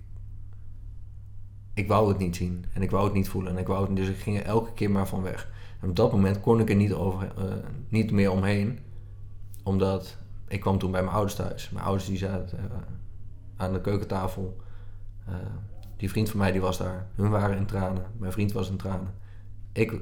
[1.74, 3.96] ik wou het niet zien en ik wou het niet voelen en ik wou het,
[3.96, 5.50] dus ik ging er elke keer maar van weg.
[5.80, 7.44] En op dat moment kon ik er niet, over, uh,
[7.88, 8.78] niet meer omheen,
[9.62, 10.16] omdat
[10.48, 11.70] ik kwam toen bij mijn ouders thuis.
[11.70, 12.76] Mijn ouders die zaten uh,
[13.56, 14.56] aan de keukentafel.
[15.28, 15.34] Uh,
[15.96, 17.06] die vriend van mij die was daar.
[17.14, 18.04] Hun waren in tranen.
[18.16, 19.14] Mijn vriend was in tranen.
[19.72, 20.00] Ik,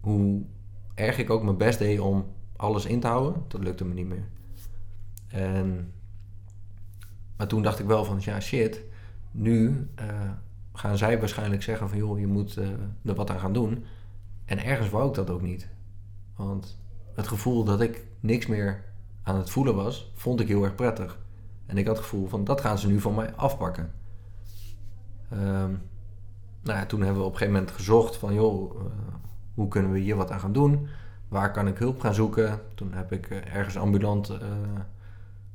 [0.00, 0.42] hoe
[0.94, 4.06] erg ik ook mijn best deed om alles in te houden, dat lukte me niet
[4.06, 4.28] meer.
[5.28, 5.92] En,
[7.36, 8.82] maar toen dacht ik wel van, ja shit,
[9.30, 10.30] nu uh,
[10.72, 13.84] gaan zij waarschijnlijk zeggen van joh, je moet er wat aan gaan doen.
[14.44, 15.68] En ergens wou ik dat ook niet.
[16.36, 16.78] Want
[17.14, 18.84] het gevoel dat ik niks meer
[19.24, 21.18] aan het voelen was, vond ik heel erg prettig.
[21.66, 23.92] En ik had het gevoel van dat gaan ze nu van mij afpakken.
[25.32, 25.82] Um,
[26.62, 28.82] nou ja, toen hebben we op een gegeven moment gezocht van joh, uh,
[29.54, 30.88] hoe kunnen we hier wat aan gaan doen?
[31.28, 32.60] Waar kan ik hulp gaan zoeken?
[32.74, 34.32] Toen heb ik ergens ambulant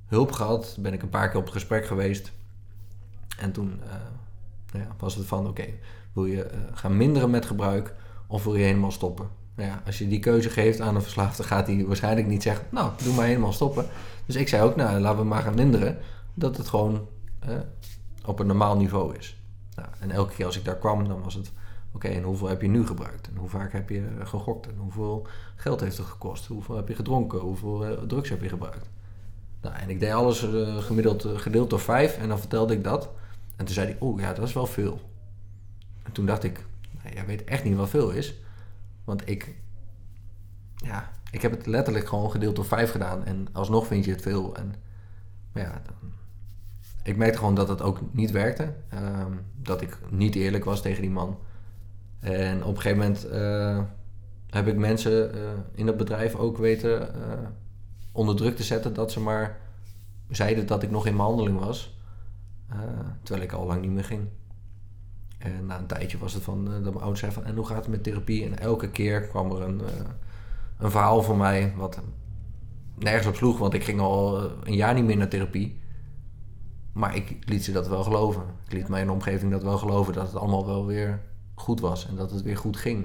[0.06, 0.78] hulp gehad.
[0.80, 2.32] Ben ik een paar keer op het gesprek geweest.
[3.38, 3.80] En toen
[4.72, 5.66] nou ja, was het van, oké,
[6.14, 7.96] wil je gaan minderen met gebruik
[8.28, 9.28] of wil je helemaal stoppen?
[9.60, 12.92] Nou als je die keuze geeft aan een verslaafde, gaat hij waarschijnlijk niet zeggen, nou,
[13.04, 13.86] doe maar helemaal stoppen.
[14.26, 15.98] Dus ik zei ook, nou, laten we maar gaan minderen,
[16.34, 17.08] dat het gewoon
[17.50, 17.56] uh,
[18.26, 19.42] op een normaal niveau is.
[19.76, 21.52] Nou, en elke keer als ik daar kwam, dan was het,
[21.92, 23.28] oké, en hoeveel heb je nu gebruikt?
[23.28, 24.68] En hoe vaak heb je gegokt?
[24.68, 26.46] En hoeveel geld heeft het gekost?
[26.46, 27.40] Hoeveel heb je gedronken?
[27.40, 28.90] Hoeveel drugs heb je gebruikt?
[29.62, 30.48] Nou, en ik deed alles
[30.80, 33.10] gemiddeld gedeeld door vijf en dan vertelde ik dat.
[33.56, 35.00] En toen zei hij, oh ja, dat is wel veel.
[36.04, 36.66] En toen dacht ik,
[37.04, 38.34] nou, jij weet echt niet wat veel is.
[39.10, 39.56] Want ik,
[40.76, 43.26] ja, ik heb het letterlijk gewoon gedeeld door vijf gedaan.
[43.26, 44.56] En alsnog vind je het veel.
[44.56, 44.76] En
[45.52, 45.82] maar ja,
[47.04, 48.74] ik merkte gewoon dat het ook niet werkte.
[48.94, 51.38] Um, dat ik niet eerlijk was tegen die man.
[52.20, 53.84] En op een gegeven moment uh,
[54.50, 55.42] heb ik mensen uh,
[55.74, 57.34] in dat bedrijf ook weten uh,
[58.12, 59.60] onder druk te zetten dat ze maar
[60.30, 61.98] zeiden dat ik nog in behandeling was.
[63.24, 64.28] Terwijl ik al lang niet meer ging.
[65.40, 67.66] En na een tijdje was het van, uh, dat mijn ouders zeiden van, en hoe
[67.66, 68.46] gaat het met therapie?
[68.46, 69.88] En elke keer kwam er een, uh,
[70.78, 72.00] een verhaal van mij wat
[72.96, 75.80] nergens op sloeg, want ik ging al een jaar niet meer naar therapie.
[76.94, 78.44] Maar ik liet ze dat wel geloven.
[78.66, 81.22] Ik liet mijn omgeving dat wel geloven dat het allemaal wel weer
[81.54, 83.04] goed was en dat het weer goed ging.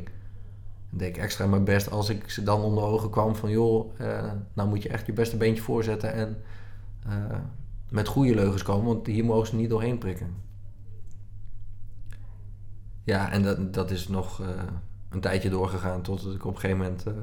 [0.91, 3.99] En deed ik extra mijn best als ik ze dan onder ogen kwam van, joh,
[4.53, 6.37] nou moet je echt je beste beentje voorzetten en
[7.89, 10.35] met goede leugens komen, want hier mogen ze niet doorheen prikken.
[13.05, 14.49] Ja, en dat, dat is nog uh,
[15.09, 17.15] een tijdje doorgegaan totdat ik op een gegeven moment, uh,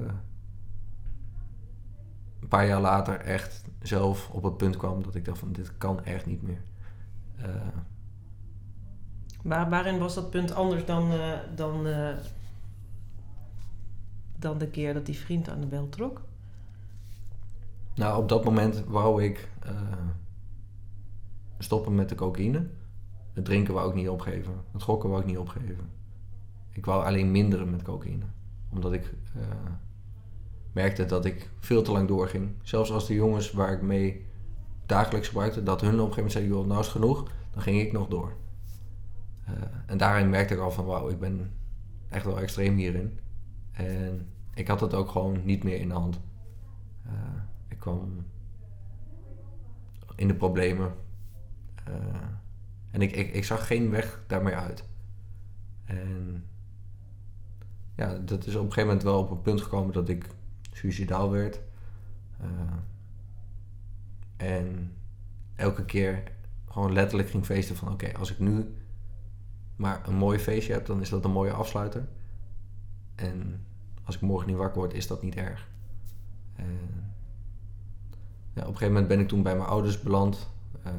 [2.42, 5.78] een paar jaar later, echt zelf op het punt kwam dat ik dacht van dit
[5.78, 6.62] kan echt niet meer.
[7.40, 7.46] Uh,
[9.44, 11.12] Waar, waarin was dat punt anders dan,
[11.56, 11.88] dan,
[14.38, 16.22] dan de keer dat die vriend aan de bel trok?
[17.96, 19.50] Nou, op dat moment wou ik
[21.58, 22.68] stoppen met de cocaïne.
[23.34, 24.54] Het drinken wou ik niet opgeven.
[24.72, 25.90] Het gokken wou ik niet opgeven.
[26.72, 28.26] Ik wou alleen minderen met cocaïne.
[28.70, 29.44] Omdat ik uh,
[30.72, 32.52] merkte dat ik veel te lang doorging.
[32.62, 34.26] Zelfs als de jongens waar ik mee
[34.86, 38.34] dagelijks gebruikte, dat hun op een zeiden, nou is genoeg, dan ging ik nog door.
[39.50, 41.52] Uh, en daarin merkte ik al van, wauw, ik ben
[42.10, 43.20] echt wel extreem hierin.
[43.72, 46.20] En ik had het ook gewoon niet meer in de hand.
[47.06, 47.12] Uh,
[47.68, 48.26] ik kwam
[50.16, 50.94] in de problemen
[52.92, 54.84] en ik, ik, zag geen weg daarmee uit.
[55.84, 56.46] En
[57.96, 60.28] ja, dat is op een gegeven moment wel op een punt gekomen dat ik
[60.72, 61.60] suicidaal werd.
[62.42, 62.48] Uh,
[64.38, 64.94] en
[65.56, 66.24] elke keer
[66.70, 68.76] gewoon letterlijk ging feesten van oké, als ik nu
[69.76, 72.08] maar een mooi feestje heb, dan is dat een mooie afsluiter.
[73.16, 73.66] En
[74.04, 75.70] als ik morgen niet wakker word, is dat niet erg.
[78.54, 80.50] Ja, op een gegeven moment ben ik toen bij mijn ouders beland.
[80.86, 80.94] Uh,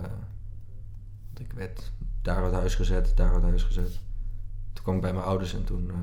[1.42, 4.00] ik werd daar uit huis gezet, daar uit huis gezet.
[4.72, 5.94] Toen kwam ik bij mijn ouders en toen uh,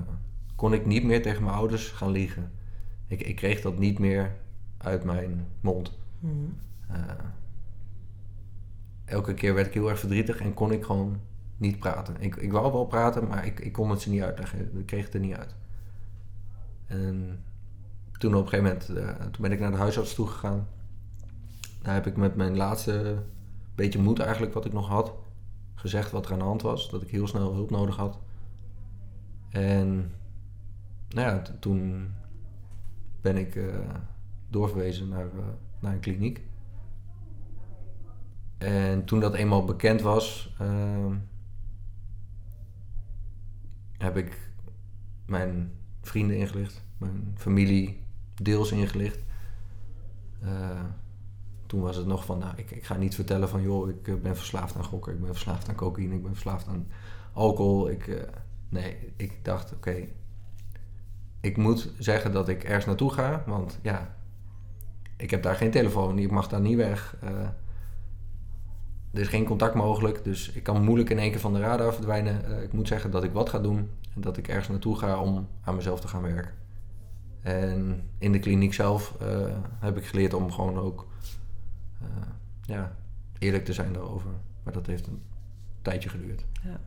[0.55, 2.51] kon ik niet meer tegen mijn ouders gaan liegen.
[3.07, 4.35] Ik, ik kreeg dat niet meer
[4.77, 5.97] uit mijn mond.
[6.19, 6.57] Mm.
[6.91, 6.97] Uh,
[9.05, 11.19] elke keer werd ik heel erg verdrietig en kon ik gewoon
[11.57, 12.15] niet praten.
[12.19, 14.77] Ik, ik wou wel praten, maar ik, ik kon het ze niet uitleggen.
[14.77, 15.55] Ik kreeg het er niet uit.
[16.87, 17.43] En
[18.17, 20.67] toen op een gegeven moment uh, toen ben ik naar de huisarts toe gegaan.
[21.81, 23.23] Daar heb ik met mijn laatste
[23.75, 25.13] beetje moed eigenlijk wat ik nog had
[25.79, 26.89] gezegd wat er aan de hand was.
[26.89, 28.19] Dat ik heel snel hulp nodig had.
[29.49, 30.11] En
[31.09, 32.09] nou ja, toen
[33.21, 33.75] ben ik uh,
[34.49, 35.43] doorverwezen naar, uh,
[35.79, 36.41] naar een kliniek.
[38.57, 41.15] En toen dat eenmaal bekend was, uh,
[43.97, 44.51] heb ik
[45.25, 48.03] mijn vrienden ingelicht, mijn familie
[48.35, 49.27] deels ingelicht.
[51.69, 54.15] Toen was het nog van, nou, ik, ik ga niet vertellen van, joh, ik eh,
[54.15, 56.87] ben verslaafd aan gokken, ik ben verslaafd aan cocaïne, ik ben verslaafd aan
[57.33, 57.89] alcohol.
[57.89, 58.21] Ik, uh,
[58.69, 60.07] nee, ik dacht, oké,
[61.41, 64.15] ik moet zeggen dat ik ergens naartoe ga, want ja,
[65.17, 67.15] ik heb daar geen telefoon, ik mag daar niet weg.
[67.23, 67.29] Uh,
[69.11, 71.93] er is geen contact mogelijk, dus ik kan moeilijk in één keer van de radar
[71.93, 72.63] verdwijnen.
[72.63, 75.47] Ik moet zeggen dat ik wat ga doen en dat ik ergens naartoe ga om
[75.61, 76.53] aan mezelf te gaan werken.
[77.41, 79.17] En in de kliniek zelf
[79.79, 81.07] heb ik geleerd om gewoon ook
[82.01, 82.07] uh,
[82.61, 82.95] ja,
[83.37, 84.31] eerlijk te zijn daarover.
[84.63, 85.21] Maar dat heeft een
[85.81, 86.45] tijdje geduurd.
[86.63, 86.79] Ja.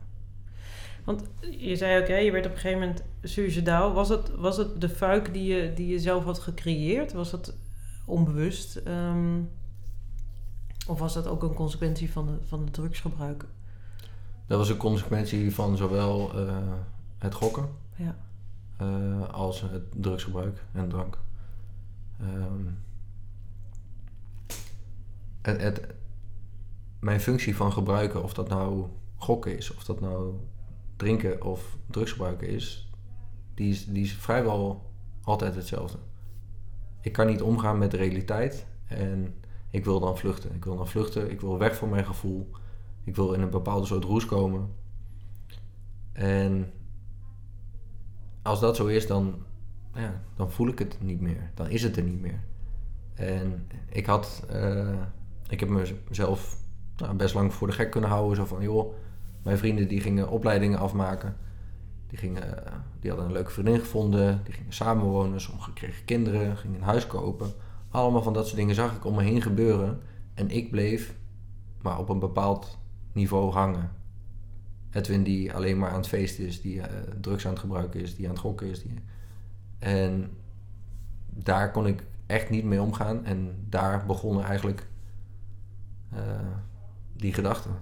[1.03, 1.23] Want
[1.57, 3.93] je zei ook, hè, je werd op een gegeven moment suicidaal.
[3.93, 7.13] Was het, was het de fuik die je, die je zelf had gecreëerd?
[7.13, 7.55] Was het
[8.05, 8.81] onbewust?
[8.87, 9.49] Um,
[10.87, 13.45] of was dat ook een consequentie van, de, van het drugsgebruik?
[14.47, 16.57] Dat was een consequentie van zowel uh,
[17.17, 18.15] het gokken ja.
[18.81, 21.17] uh, als het drugsgebruik en drank.
[22.21, 22.77] Um,
[25.51, 25.87] het,
[26.99, 30.33] mijn functie van gebruiken, of dat nou gokken is, of dat nou
[30.95, 32.91] drinken of drugsgebruiken is,
[33.53, 35.97] die is, die is vrijwel altijd hetzelfde.
[37.01, 39.35] Ik kan niet omgaan met de realiteit en
[39.69, 40.55] ik wil dan vluchten.
[40.55, 42.49] Ik wil dan vluchten, ik wil weg van mijn gevoel.
[43.03, 44.73] Ik wil in een bepaalde soort roes komen.
[46.11, 46.71] En
[48.41, 49.35] als dat zo is, dan,
[49.93, 51.51] ja, dan voel ik het niet meer.
[51.53, 52.43] Dan is het er niet meer.
[53.13, 55.01] En ik had, uh,
[55.49, 56.57] ik heb mezelf
[56.97, 58.35] nou, best lang voor de gek kunnen houden.
[58.35, 58.93] Zo van, joh,
[59.43, 61.35] mijn vrienden die gingen opleidingen afmaken.
[62.07, 62.63] Die, gingen,
[62.99, 64.41] die hadden een leuke vriendin gevonden.
[64.43, 65.41] Die gingen samenwonen.
[65.41, 67.53] Sommigen kregen kinderen, gingen een huis kopen.
[67.89, 69.99] Allemaal van dat soort dingen zag ik om me heen gebeuren.
[70.33, 71.15] En ik bleef
[71.81, 72.77] maar op een bepaald
[73.11, 73.91] niveau hangen.
[74.91, 76.83] Edwin die alleen maar aan het feesten is, die uh,
[77.21, 78.81] drugs aan het gebruiken is, die aan het gokken is.
[78.81, 78.93] Die...
[79.79, 80.31] En
[81.29, 83.25] daar kon ik echt niet mee omgaan.
[83.25, 84.87] En daar begonnen eigenlijk
[87.13, 87.75] die gedachten.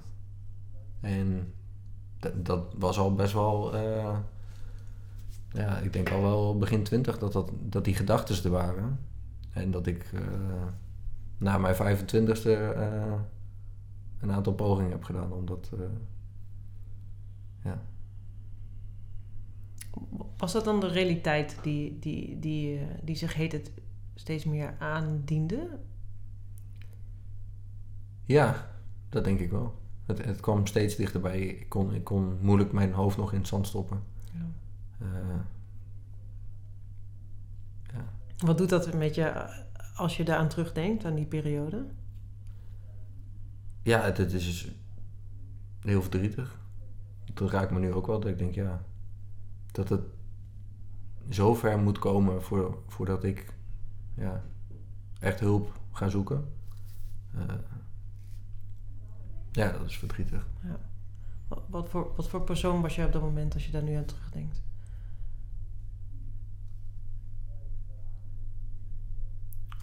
[1.00, 1.54] En
[2.36, 4.18] dat was al best wel, uh,
[5.52, 9.00] ja, ik denk al wel begin twintig dat, dat, dat die gedachten er waren.
[9.54, 10.22] En dat ik uh,
[11.38, 13.14] na mijn 25ste uh,
[14.20, 15.72] een aantal pogingen heb gedaan om dat.
[17.64, 17.82] ja.
[20.38, 23.72] Was dat dan de realiteit die, die, die, die zich heet het
[24.16, 25.80] steeds meer aandiende?
[28.32, 28.68] Ja,
[29.10, 29.80] dat denk ik wel.
[30.06, 31.40] Het, het kwam steeds dichterbij.
[31.40, 34.04] Ik kon, ik kon moeilijk mijn hoofd nog in het zand stoppen.
[34.34, 34.46] Ja.
[35.06, 35.40] Uh,
[37.94, 38.04] ja.
[38.38, 39.50] Wat doet dat met je
[39.96, 41.86] als je daaraan terugdenkt, aan die periode?
[43.84, 44.72] Ja, het, het is
[45.80, 46.60] heel verdrietig.
[47.34, 48.20] Dat raakt me nu ook wel.
[48.20, 48.84] Dat ik denk, ja,
[49.72, 50.02] dat het
[51.30, 53.54] zo ver moet komen voor, voordat ik
[54.14, 54.44] ja,
[55.20, 56.46] echt hulp ga zoeken.
[57.36, 57.42] Uh,
[59.52, 60.48] ja, dat is verdrietig.
[60.64, 60.80] Ja.
[61.68, 64.06] Wat, voor, wat voor persoon was je op dat moment als je daar nu aan
[64.06, 64.62] terugdenkt?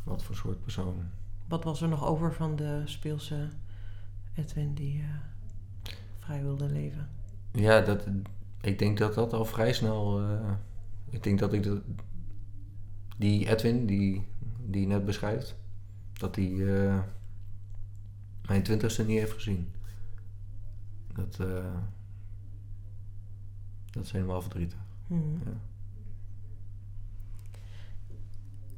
[0.04, 1.10] Wat voor soort persoon?
[1.48, 3.48] Wat was er nog over van de speelse
[4.34, 5.04] Edwin die uh,
[6.18, 7.08] vrij wilde leven?
[7.52, 8.06] Ja, dat,
[8.60, 10.22] ik denk dat dat al vrij snel.
[10.22, 10.52] Uh,
[11.10, 11.82] ik denk dat ik de,
[13.16, 14.26] die Edwin die,
[14.66, 15.56] die je net beschrijft,
[16.12, 16.50] dat die.
[16.50, 16.98] Uh,
[18.48, 19.72] mijn twintigste niet heeft gezien.
[21.14, 21.64] Dat, uh,
[23.90, 24.78] dat is helemaal verdrietig.
[25.06, 25.40] Hmm.
[25.44, 25.52] Ja.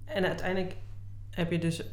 [0.05, 0.77] En uiteindelijk
[1.31, 1.85] heb je dus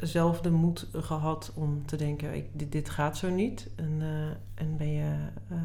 [0.00, 3.70] zelf de moed gehad om te denken, ik, dit, dit gaat zo niet.
[3.76, 5.58] En, uh, en ben je uh,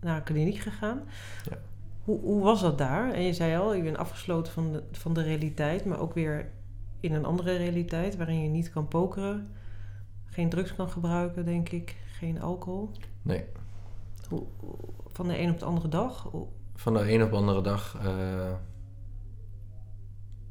[0.00, 1.02] naar een kliniek gegaan.
[1.50, 1.58] Ja.
[2.04, 3.12] Hoe, hoe was dat daar?
[3.12, 6.50] En je zei al, je bent afgesloten van de, van de realiteit, maar ook weer
[7.00, 9.48] in een andere realiteit waarin je niet kan pokeren.
[10.30, 11.96] Geen drugs kan gebruiken, denk ik.
[12.18, 12.90] Geen alcohol.
[13.22, 13.44] Nee.
[14.28, 14.42] Hoe,
[15.12, 16.30] van de een op de andere dag?
[16.74, 18.52] Van de een op de andere dag uh,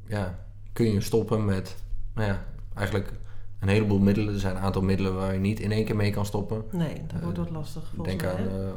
[0.06, 0.38] ja,
[0.72, 1.76] kun je stoppen met
[2.14, 3.12] nou ja, eigenlijk
[3.58, 4.34] een heleboel middelen.
[4.34, 6.64] Er zijn een aantal middelen waar je niet in één keer mee kan stoppen.
[6.72, 7.92] Nee, dat wordt wat lastig.
[8.02, 8.68] Denk mij, aan uh,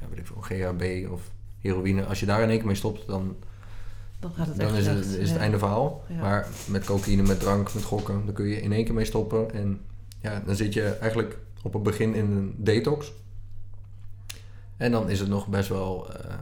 [0.00, 2.04] ja, weet ik veel, GHB of heroïne.
[2.04, 3.36] Als je daar in één keer mee stopt, dan,
[4.18, 5.36] dan, gaat het dan echt is, het, is het Ja.
[5.36, 6.04] einde verhaal.
[6.08, 6.20] Ja.
[6.20, 9.52] Maar met cocaïne, met drank, met gokken, dan kun je in één keer mee stoppen.
[9.52, 9.80] En
[10.18, 13.12] ja, dan zit je eigenlijk op het begin in een detox.
[14.76, 16.34] En dan is het nog best wel eh,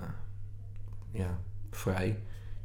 [1.10, 1.38] ja,
[1.70, 2.18] vrij.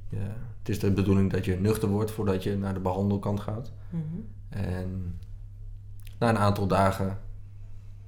[0.09, 3.72] Ja, het is de bedoeling dat je nuchter wordt voordat je naar de behandelkant gaat.
[3.89, 4.03] Mhm.
[4.49, 5.20] En
[6.20, 7.20] na een aantal dagen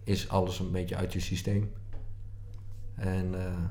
[0.03, 1.71] is alles een beetje uit je systeem.
[2.95, 3.63] En eh,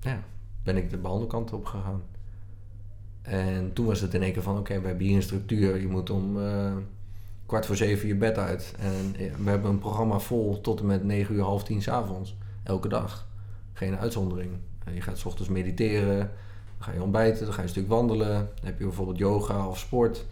[0.00, 0.22] ja,
[0.62, 2.02] ben ik de behandelkant op gegaan.
[3.22, 5.80] En toen was het in één keer van, oké, we hebben hier een structuur.
[5.80, 6.76] Je moet om eh,
[7.48, 8.74] kwart voor zeven je bed uit.
[8.78, 9.12] En
[9.44, 12.36] we hebben een programma vol tot en met negen uur, half tien 's avonds.
[12.62, 13.26] Elke dag.
[13.72, 14.50] Geen uitzondering.
[14.84, 16.18] Eh, Je gaat 's ochtends mediteren.
[16.18, 16.28] Dan
[16.78, 17.44] ga je ontbijten.
[17.44, 18.28] Dan ga je een stuk wandelen.
[18.28, 20.26] Dan heb je bijvoorbeeld yoga of sport.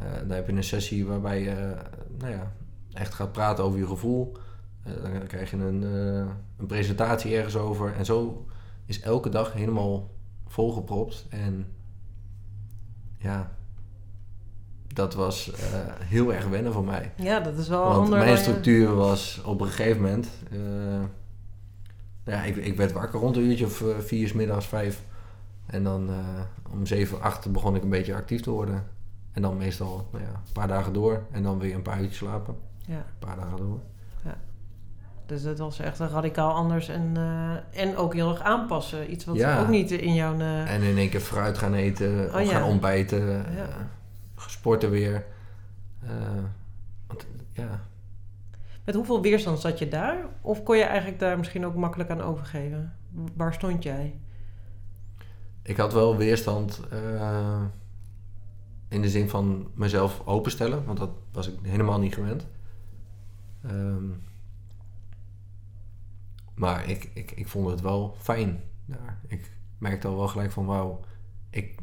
[0.00, 1.78] Eh, dan heb je een sessie waarbij je eh,
[2.18, 2.52] nou ja,
[2.92, 4.36] echt gaat praten over je gevoel.
[4.82, 5.82] Eh, dan krijg je een,
[6.56, 7.94] een presentatie ergens over.
[7.94, 8.46] En zo
[8.86, 10.10] is elke dag helemaal
[10.46, 11.26] volgepropt.
[11.28, 11.66] En
[13.18, 13.52] ja,
[14.94, 15.58] dat was eh,
[15.98, 17.12] heel erg wennen voor mij.
[17.16, 20.28] Ja, dat is wel Want mijn structuur was op een gegeven moment...
[20.52, 20.58] eh,
[22.24, 25.02] ja, ik, ik werd wakker rond een uurtje of eh, vier 's middags, vijf.
[25.66, 26.10] En dan
[26.72, 28.86] om zeven, acht begon ik een beetje actief te worden.
[29.32, 31.22] En dan meestal nou ja, een paar dagen door.
[31.30, 32.56] En dan weer een paar uurtjes slapen.
[32.86, 33.78] Ja, Een paar dagen door.
[35.26, 37.16] dus dat was echt een radicaal anders en,
[37.72, 39.12] en ook heel erg aanpassen.
[39.12, 39.60] Iets wat Ja.
[39.60, 40.38] ook niet in jouw...
[40.38, 42.48] eh, En in één keer fruit gaan eten, Oh, of ja.
[42.58, 43.26] gaan ontbijten,
[43.56, 43.68] Ja.
[44.44, 45.26] Eh, sporten weer.
[46.00, 46.44] Eh,
[47.06, 47.80] want, ja,
[48.84, 50.16] Met hoeveel weerstand zat je daar?
[50.40, 52.96] Of kon je eigenlijk daar misschien ook makkelijk aan overgeven?
[53.34, 54.14] Waar stond jij?
[55.62, 57.64] ik had wel weerstand eh,
[58.88, 62.46] in de zin van mezelf openstellen, want dat was ik helemaal niet gewend.
[63.62, 64.08] Ehm,
[66.54, 69.20] maar ik, ik, ik vond het wel fijn daar.
[69.26, 71.00] Ik merkte al wel gelijk van wauw,
[71.50, 71.80] ik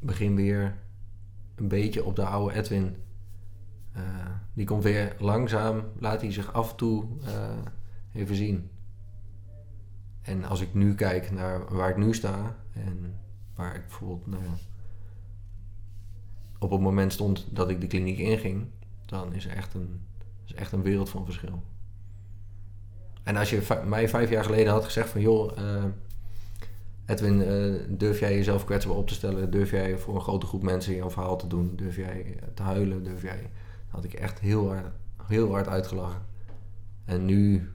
[0.00, 0.78] begin weer
[1.54, 2.96] een beetje op de oude Edwin.
[3.92, 4.02] Eh,
[4.52, 8.70] die komt weer langzaam, laat hij zich af en toe eh, even zien.
[10.22, 13.20] En als ik nu kijk naar waar ik nu sta en
[13.54, 14.42] waar ik bijvoorbeeld nou,
[16.58, 18.66] op het moment stond dat ik de kliniek inging,
[19.06, 20.00] dan is er echt een,
[20.44, 21.62] is echt een wereld van verschil.
[23.22, 25.84] En als je mij vijf jaar geleden had gezegd van joh, eh,
[27.06, 29.50] Edwin, eh, durf jij jezelf kwetsbaar op te stellen?
[29.50, 31.76] Durf jij voor een grote groep mensen jouw verhaal te doen?
[31.76, 33.04] Durf jij eh, te huilen?
[33.04, 33.40] Durf jij...
[33.40, 33.50] Dan
[34.00, 34.86] had ik echt heel hard,
[35.26, 36.22] heel hard uitgelachen.
[37.04, 37.70] En nu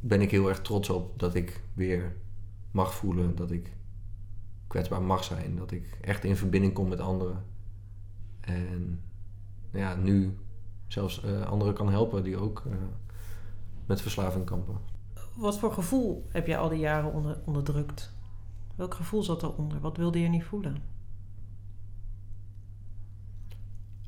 [0.00, 2.16] ben ik heel erg trots op dat ik weer
[2.70, 3.72] mag voelen, dat ik
[4.66, 7.44] kwetsbaar mag zijn, dat ik echt in verbinding kom met anderen.
[8.40, 9.02] En
[9.70, 10.38] ja, nu
[10.86, 12.62] zelfs eh, anderen kan helpen die ook
[13.86, 14.76] met verslaving kampen.
[15.34, 18.12] Wat voor gevoel heb je al die jaren onder, onderdrukt?
[18.74, 19.80] Welk gevoel zat eronder?
[19.80, 20.82] Wat wilde je niet voelen?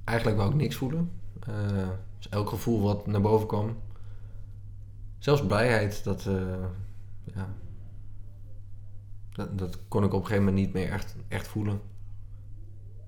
[0.05, 1.13] Eigenlijk wou ik niks voelen.
[1.41, 1.89] Eh,
[2.31, 3.77] elk gevoel wat naar boven kwam.
[5.19, 6.65] Zelfs blijheid, dat, eh,
[7.23, 7.55] ja,
[9.33, 11.81] dat, dat kon ik op een gegeven moment niet meer echt, echt voelen.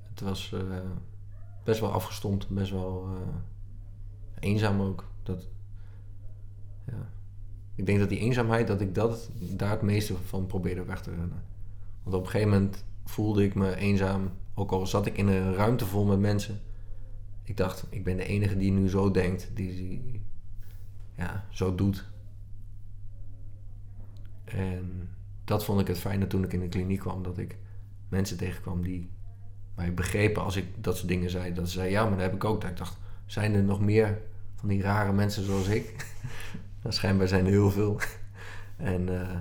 [0.09, 0.61] Het was eh,
[1.65, 3.09] best wel afgestompt, best wel
[4.39, 5.05] eenzaam ook.
[5.23, 5.49] Dat,
[6.87, 7.09] ja.
[7.75, 11.11] Ik denk dat die eenzaamheid, dat ik dat, daar het meeste van probeerde weg te
[11.11, 11.43] rennen.
[12.03, 15.55] Want op een gegeven moment voelde ik me eenzaam, ook al zat ik in een
[15.55, 16.61] ruimte vol met mensen.
[17.43, 20.22] Ik dacht, ik ben de enige die nu zo denkt, die, die
[21.16, 22.05] ja, zo doet.
[24.45, 25.09] En
[25.45, 27.57] dat vond ik het fijne toen ik in de kliniek kwam, dat ik
[28.09, 29.11] mensen tegenkwam die
[29.75, 31.53] mij begrepen als ik dat soort dingen zei.
[31.53, 32.61] Dat ze zeiden, ja, maar dat heb ik ook.
[32.61, 32.97] Dat ik dacht,
[33.27, 34.20] zijn er nog meer
[34.55, 36.07] van die rare mensen zoals ik?
[36.85, 38.01] Nou, schijnbaar zijn er heel veel.
[38.76, 39.39] en eh,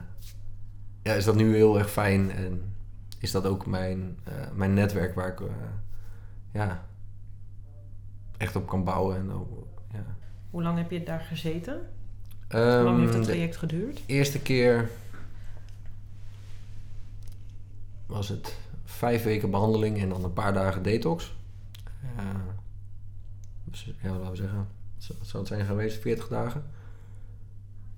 [1.01, 2.73] ja, is dat nu heel erg fijn en
[3.19, 5.47] is dat ook mijn, eh, mijn netwerk waar ik eh,
[6.51, 6.85] ja,
[8.37, 9.17] echt op kan bouwen.
[9.17, 10.05] En ook, ja.
[10.49, 11.73] Hoe lang heb je daar gezeten?
[12.49, 14.01] Hoe lang heeft Ehm, het de traject geduurd?
[14.05, 14.89] eerste keer
[18.05, 21.35] was het vijf weken behandeling en dan een paar dagen detox.
[23.63, 24.67] dus, ja, laten we zeggen,
[25.07, 26.01] wat zou het zijn geweest?
[26.01, 26.63] 40 dagen.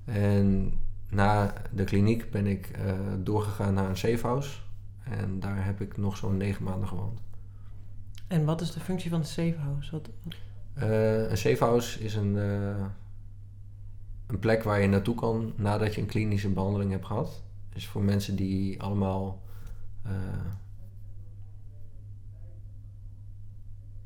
[0.05, 0.79] En
[1.09, 4.59] na de kliniek ben ik uh, doorgegaan naar een safehouse.
[5.03, 7.19] En daar heb ik nog zo'n negen maanden gewoond.
[8.27, 9.91] En wat is de functie van de safehouse?
[9.91, 10.35] Wat, wat?
[10.83, 12.85] Uh, een safehouse is een, uh,
[14.27, 17.43] een plek waar je naartoe kan nadat je een klinische behandeling hebt gehad.
[17.69, 19.43] Dus voor mensen die allemaal.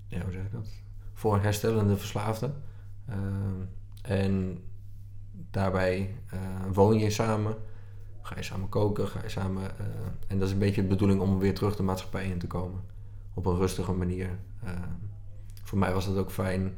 [0.08, 0.68] ja, hoe zeg ik dat?
[1.14, 2.54] Voor herstellende verslaafden.
[4.02, 4.64] en
[5.52, 6.40] daarbij uh,
[6.74, 7.56] woon je samen,
[8.22, 9.64] ga je samen koken, ga je samen.
[9.64, 9.88] Uh,
[10.28, 12.82] en dat is een beetje de bedoeling om weer terug de maatschappij in te komen.
[13.34, 14.30] Op een rustige manier.
[14.64, 14.70] Uh,
[15.64, 16.74] voor mij was dat ook fijn,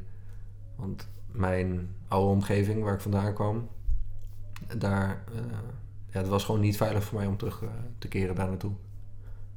[0.76, 3.68] want mijn oude omgeving waar ik vandaan kwam,
[4.78, 5.22] daar,
[6.10, 7.62] ja, het was gewoon niet veilig voor mij om terug
[7.98, 8.72] te keren daar naartoe.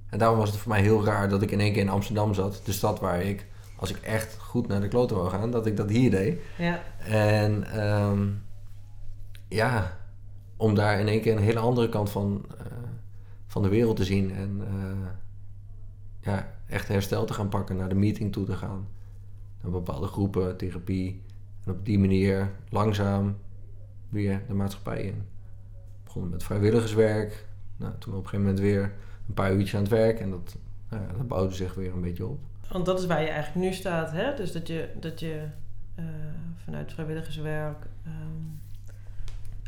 [0.09, 2.33] En daarom was het voor mij heel raar dat ik in één keer in Amsterdam
[2.33, 3.45] zat, de stad waar ik,
[3.75, 6.39] als ik echt goed naar de kloten wou gaan, dat ik dat hier deed.
[6.57, 6.79] Ja.
[6.99, 8.43] En um,
[9.47, 9.97] ja,
[10.57, 12.65] om daar in één keer een hele andere kant van, uh,
[13.47, 14.31] van de wereld te zien.
[14.31, 15.07] En uh,
[16.19, 18.87] ja, echt herstel te gaan pakken, naar de meeting toe te gaan.
[19.61, 21.21] Naar bepaalde groepen, therapie.
[21.65, 23.37] En op die manier langzaam
[24.09, 25.23] weer de maatschappij in.
[26.03, 27.45] Begonnen met vrijwilligerswerk.
[27.77, 28.93] Nou, toen op een gegeven moment weer
[29.27, 30.19] een paar uurtjes aan het werk.
[30.19, 30.57] En dat,
[30.89, 32.39] nou dat bouwde zich weer een beetje op.
[32.71, 34.35] Want dat is waar je eigenlijk nu staat, hè?
[34.35, 35.47] Dus dat je, dat je
[35.99, 36.05] uh,
[36.63, 37.87] vanuit vrijwilligerswerk...
[38.07, 38.63] Um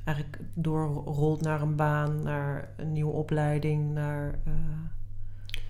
[0.07, 4.53] eigenlijk doorrolt naar een baan, naar een nieuwe opleiding, naar uh,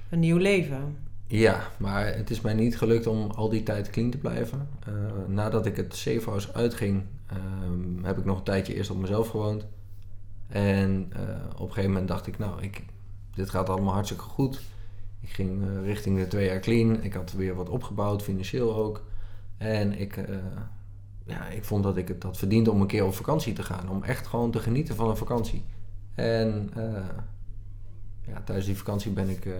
[0.10, 0.98] een nieuw leven.
[1.28, 4.68] Ja, maar het is mij niet gelukt om al die tijd clean te blijven.
[4.88, 4.94] Uh,
[5.28, 9.66] nadat ik het safehouse uitging, uh, heb ik nog een tijdje eerst op mezelf gewoond.
[10.48, 11.22] En uh,
[11.54, 12.86] op een gegeven moment dacht ik, nou, ik,
[13.34, 14.62] dit gaat allemaal hartstikke goed.
[15.20, 17.04] Ik ging richting de twee jaar clean.
[17.04, 19.04] Ik had weer wat opgebouwd, financieel ook.
[19.58, 20.20] En ik
[21.28, 23.89] ja, ik vond dat ik het had verdiend om een keer op vakantie te gaan.
[23.89, 25.65] Om echt gewoon te genieten van een vakantie.
[26.13, 27.05] En uh,
[28.21, 29.55] ja, tijdens die vakantie ben ik, uh,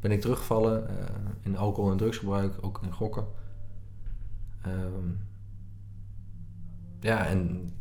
[0.00, 0.96] ben ik teruggevallen uh,
[1.40, 3.24] in alcohol- en drugsgebruik, ook in gokken.
[4.66, 5.18] Um,
[7.00, 7.72] ja, en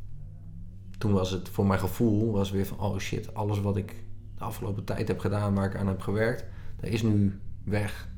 [0.97, 4.03] toen was het voor mijn gevoel was weer van, oh shit, alles wat ik
[4.35, 6.45] de afgelopen tijd heb gedaan, waar ik aan heb gewerkt,
[6.79, 8.09] dat is nu weg.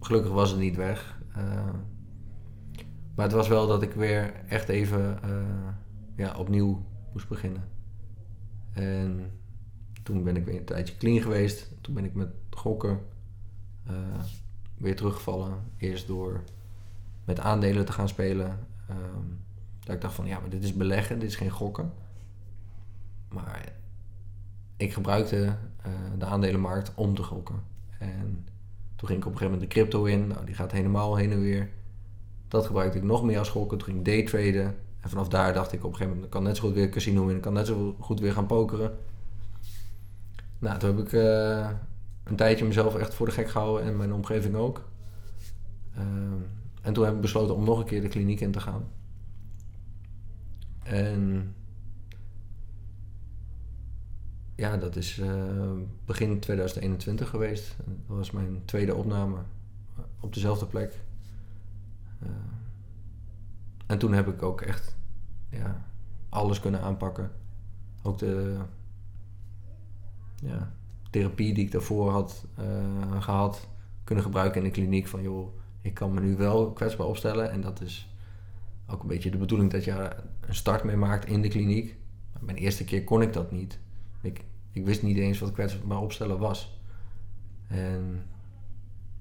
[0.00, 1.20] Gelukkig was het niet weg.
[3.18, 5.68] Maar het was wel dat ik weer echt even uh,
[6.16, 7.68] ja, opnieuw moest beginnen.
[8.72, 9.30] En
[10.02, 11.70] toen ben ik weer een tijdje clean geweest.
[11.80, 13.00] Toen ben ik met gokken
[13.90, 13.94] uh,
[14.76, 15.52] weer teruggevallen.
[15.76, 16.44] Eerst door
[17.24, 18.66] met aandelen te gaan spelen.
[18.90, 19.40] Um,
[19.84, 21.92] dat ik dacht van ja, maar dit is beleggen, dit is geen gokken.
[23.28, 23.72] Maar
[24.76, 27.62] ik gebruikte uh, de aandelenmarkt om te gokken.
[27.98, 28.46] En
[28.96, 30.26] toen ging ik op een gegeven moment de crypto in.
[30.26, 31.70] Nou, die gaat helemaal heen en weer.
[32.48, 33.78] Dat gebruikte ik nog meer als gokken.
[33.78, 34.76] Toen ging daytraden.
[35.00, 37.28] En vanaf daar dacht ik op een gegeven moment, kan net zo goed weer casino
[37.28, 37.40] in.
[37.40, 38.98] Kan net zo goed weer gaan pokeren.
[40.58, 41.70] Nou, toen heb ik uh,
[42.24, 44.82] een tijdje mezelf echt voor de gek gehouden en mijn omgeving ook.
[45.96, 46.02] Uh,
[46.82, 48.84] en toen heb ik besloten om nog een keer de kliniek in te gaan.
[50.82, 51.54] En
[54.54, 55.72] ja, dat is uh,
[56.04, 57.76] begin 2021 geweest.
[58.06, 59.36] Dat was mijn tweede opname
[60.20, 61.00] op dezelfde plek.
[62.22, 62.28] Uh,
[63.86, 64.96] en toen heb ik ook echt
[65.50, 65.86] ja,
[66.28, 67.30] alles kunnen aanpakken.
[68.02, 68.56] Ook de
[70.36, 70.72] ja,
[71.10, 73.68] therapie die ik daarvoor had uh, gehad,
[74.04, 75.06] kunnen gebruiken in de kliniek.
[75.06, 77.50] Van joh, ik kan me nu wel kwetsbaar opstellen.
[77.50, 78.14] En dat is
[78.86, 81.96] ook een beetje de bedoeling dat je een start mee maakt in de kliniek.
[82.40, 83.78] Mijn eerste keer kon ik dat niet.
[84.20, 86.80] Ik, ik wist niet eens wat kwetsbaar opstellen was.
[87.66, 88.22] En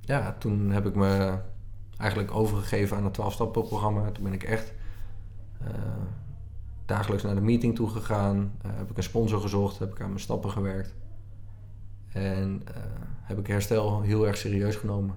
[0.02, 1.40] ja, toen heb ik me
[1.98, 4.12] eigenlijk overgegeven aan het 12-stappen-programma.
[4.12, 4.74] Toen ben ik echt
[5.62, 5.68] uh,
[6.86, 8.38] dagelijks naar de meeting toe gegaan.
[8.66, 10.96] Uh, heb ik een sponsor gezocht, heb ik aan mijn stappen gewerkt.
[12.08, 12.76] En uh,
[13.22, 15.16] heb ik herstel heel erg serieus genomen.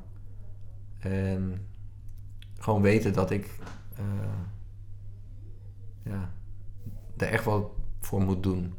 [0.99, 1.67] En
[2.59, 3.59] gewoon weten dat ik
[6.03, 6.33] ja,
[7.17, 7.71] er echt wat
[8.01, 8.75] voor moet doen.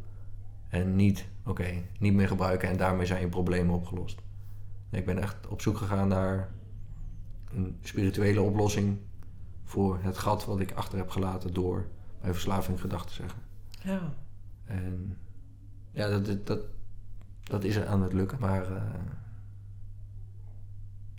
[0.70, 4.22] En niet, oké, niet meer gebruiken en daarmee zijn je problemen opgelost.
[4.90, 6.50] ik ben echt op zoek gegaan naar
[7.56, 8.98] een spirituele oplossing
[9.64, 11.88] voor het gat wat ik achter heb gelaten door
[12.22, 13.40] mijn verslaving gedacht te zeggen.
[13.82, 14.14] Ja.
[14.66, 15.18] En
[15.92, 16.60] ja, dat, dat,
[17.44, 18.84] dat is er aan het lukken, maar uh,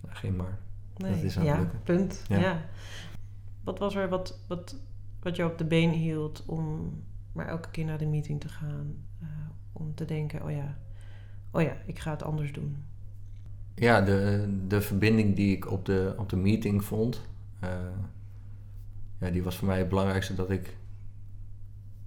[0.07, 0.59] geen maar.
[0.97, 1.81] Nee, dat is aan ja, het lukken.
[1.83, 2.23] Punt.
[2.27, 2.39] Ja.
[2.39, 2.65] ja.
[3.63, 4.75] Wat was er wat, wat,
[5.19, 6.93] wat je op de been hield om
[7.31, 8.95] maar elke keer naar de meeting te gaan?
[9.21, 9.29] Uh,
[9.71, 10.77] om te denken, oh ja,
[11.51, 12.77] oh ja, ik ga het anders doen.
[13.75, 17.21] Ja, de, de verbinding die ik op de, op de meeting vond,
[17.63, 17.69] uh,
[19.19, 20.77] ja, die was voor mij het belangrijkste dat ik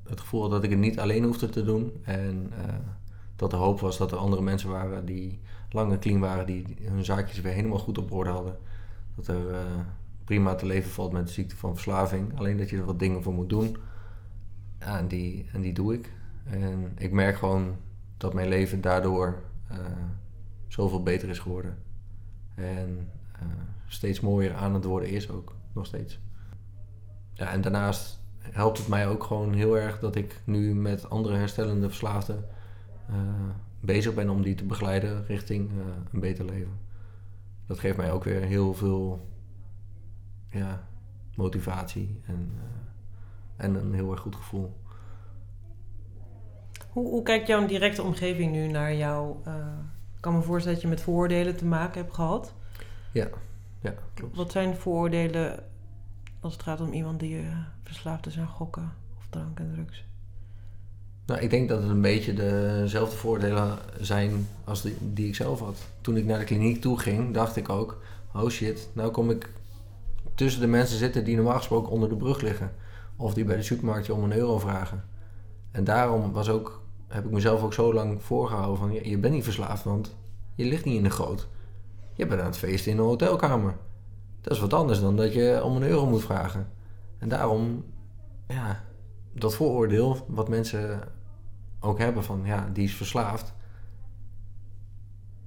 [0.08, 1.92] het gevoel had dat ik het niet alleen hoefde te doen.
[2.02, 2.74] En uh,
[3.36, 5.40] dat de hoop was dat er andere mensen waren die
[5.70, 8.56] lang clean waren, die hun zaakjes weer helemaal goed op orde hadden.
[9.14, 9.58] Dat er uh,
[10.24, 12.38] prima te leven valt met de ziekte van verslaving.
[12.38, 13.76] Alleen dat je er wat dingen voor moet doen.
[14.80, 16.12] Ja, en, die, en die doe ik.
[16.44, 17.76] En ik merk gewoon
[18.16, 19.42] dat mijn leven daardoor
[20.68, 21.78] zoveel beter is geworden.
[22.54, 23.10] En
[23.42, 23.48] uh,
[23.86, 26.18] steeds mooier aan het worden is ook, nog steeds.
[27.32, 31.36] Ja, en daarnaast helpt het mij ook gewoon heel erg dat ik nu met andere
[31.36, 32.44] herstellende verslaafden
[33.10, 33.16] uh,
[33.80, 35.70] bezig ben om die te begeleiden richting
[36.12, 36.78] een beter leven.
[37.66, 39.28] Dat geeft mij ook weer heel veel
[40.50, 40.88] ja,
[41.34, 42.50] motivatie en,
[43.56, 44.76] en een heel erg goed gevoel.
[46.90, 49.36] Hoe, hoe kijkt jouw directe omgeving nu naar jou?
[50.26, 52.52] Ik kan me voorstellen dat je met vooroordelen te maken hebt gehad.
[53.12, 53.28] Ja,
[53.80, 54.36] ja klopt.
[54.36, 55.62] Wat zijn vooroordelen
[56.40, 57.48] als het gaat om iemand die uh,
[57.82, 60.04] verslaafd is aan gokken of drank en drugs?
[61.26, 65.60] Nou, ik denk dat het een beetje dezelfde voordelen zijn als die, die ik zelf
[65.60, 65.78] had.
[66.00, 68.02] Toen ik naar de kliniek toe ging, dacht ik ook:
[68.34, 69.50] oh shit, nou kom ik
[70.34, 72.72] tussen de mensen zitten die normaal gesproken onder de brug liggen.
[73.16, 75.04] Of die bij de supermarkt je om een euro vragen.
[75.70, 78.92] En daarom was ook heb ik mezelf ook zo lang voorgehouden van...
[78.92, 80.16] Je, je bent niet verslaafd, want
[80.54, 81.48] je ligt niet in de goot.
[82.14, 83.76] Je bent aan het feesten in een hotelkamer.
[84.40, 86.68] Dat is wat anders dan dat je om een euro moet vragen.
[87.18, 87.84] En daarom,
[88.48, 88.84] ja,
[89.32, 91.00] dat vooroordeel wat mensen
[91.80, 92.42] ook hebben van...
[92.44, 93.54] Ja, die is verslaafd.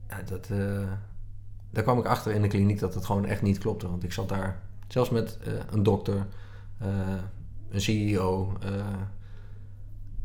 [0.08, 0.50] Ja, dat...
[0.52, 0.92] Uh,
[1.72, 3.90] daar kwam ik achter in de kliniek dat het gewoon echt niet klopte.
[3.90, 6.28] Want ik zat daar zelfs met uh, een dokter,
[6.82, 6.88] uh,
[7.70, 8.54] een CEO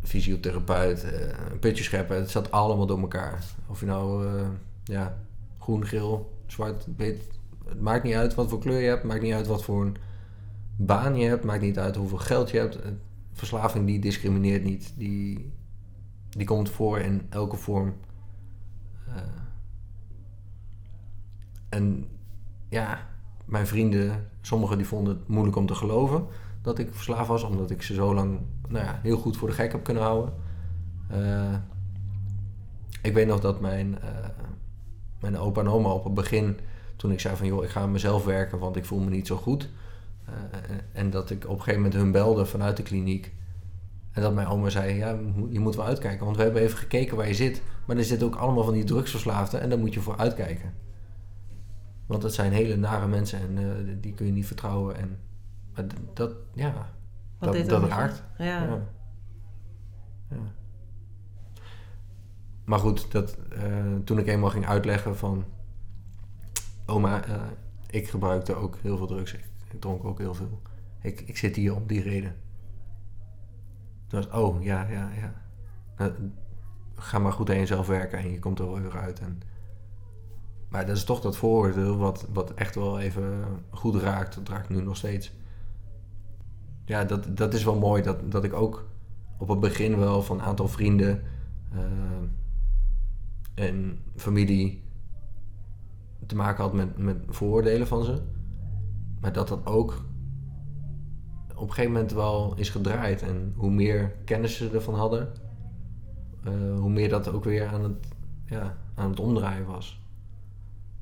[0.05, 1.11] fysiotherapeut, uh,
[1.51, 2.17] een putje scheppen.
[2.17, 3.45] Het zat allemaal door elkaar.
[3.67, 4.47] Of je nou uh,
[4.85, 5.17] ja,
[5.59, 7.29] groen, geel, zwart, wit.
[7.69, 9.05] Het maakt niet uit wat voor kleur je hebt.
[9.05, 9.97] Maakt niet uit wat voor een
[10.77, 11.45] baan je hebt.
[11.45, 12.79] Maakt niet uit hoeveel geld je hebt.
[13.33, 14.93] Verslaving die discrimineert niet.
[14.97, 15.53] Die,
[16.31, 17.95] die komt voor in elke vorm.
[19.09, 19.15] Uh,
[21.69, 22.09] en
[22.69, 23.09] ja,
[23.45, 26.27] mijn vrienden, sommigen die vonden het moeilijk om te geloven
[26.63, 29.55] dat ik verslaafd was, omdat ik ze zo lang nou ja, heel goed voor de
[29.55, 30.35] gek heb kunnen houden.
[31.13, 31.55] Uh,
[33.03, 34.29] ik weet nog dat mijn, uh,
[35.21, 36.59] mijn opa en oma op het begin,
[36.97, 39.27] toen ik zei van joh, ik ga aan mezelf werken, want ik voel me niet
[39.27, 39.69] zo goed.
[40.29, 40.35] Uh,
[40.93, 43.33] en dat ik op een gegeven moment hun belde vanuit de kliniek.
[44.13, 45.19] En dat mijn oma zei, ja,
[45.51, 47.63] je moet wel uitkijken, want we hebben even gekeken waar je zit.
[47.85, 50.73] Maar er zitten ook allemaal van die drugsverslaafden en daar moet je voor uitkijken.
[52.07, 54.97] Want dat zijn hele nare mensen en die kun je niet vertrouwen.
[54.97, 55.19] En
[55.75, 56.94] maar dat, ja,
[57.45, 58.23] Wat dat, dat raakt.
[58.39, 58.45] Ja.
[58.45, 58.81] ja.
[60.31, 60.37] ja.
[62.65, 65.45] Maar goed, dat, uh, toen ik eenmaal ging uitleggen van...
[66.87, 67.35] Oma, uh,
[67.91, 69.33] ik gebruikte ook heel veel drugs.
[69.33, 70.63] Ik, ik, dronk ook heel veel.
[71.01, 72.37] Ik, ik zit hier om die reden.
[74.07, 75.35] Toen was oh, ja, ja, ja.
[75.97, 76.13] Nou,
[76.95, 79.21] ga maar goed aan jezelf werken en je komt er wel weer uit.
[79.21, 79.41] En,
[80.69, 84.35] maar dat is toch dat vooroordeel wat, wat echt wel even goed raakt.
[84.35, 85.33] Dat raakt nu nog steeds
[86.85, 88.03] ja, dat, dat is wel mooi.
[88.03, 88.87] Dat, dat ik ook
[89.39, 91.23] op het begin wel van een aantal vrienden
[91.75, 91.81] uh,
[93.55, 94.83] en familie
[96.27, 98.23] te maken had met, met vooroordelen van ze.
[99.21, 100.05] Maar dat dat ook
[101.55, 103.23] op een gegeven moment wel is gedraaid.
[103.23, 105.33] En hoe meer kennis ze ervan hadden,
[106.47, 108.09] uh, hoe meer dat ook weer aan het,
[108.47, 110.03] ja, aan het omdraaien was.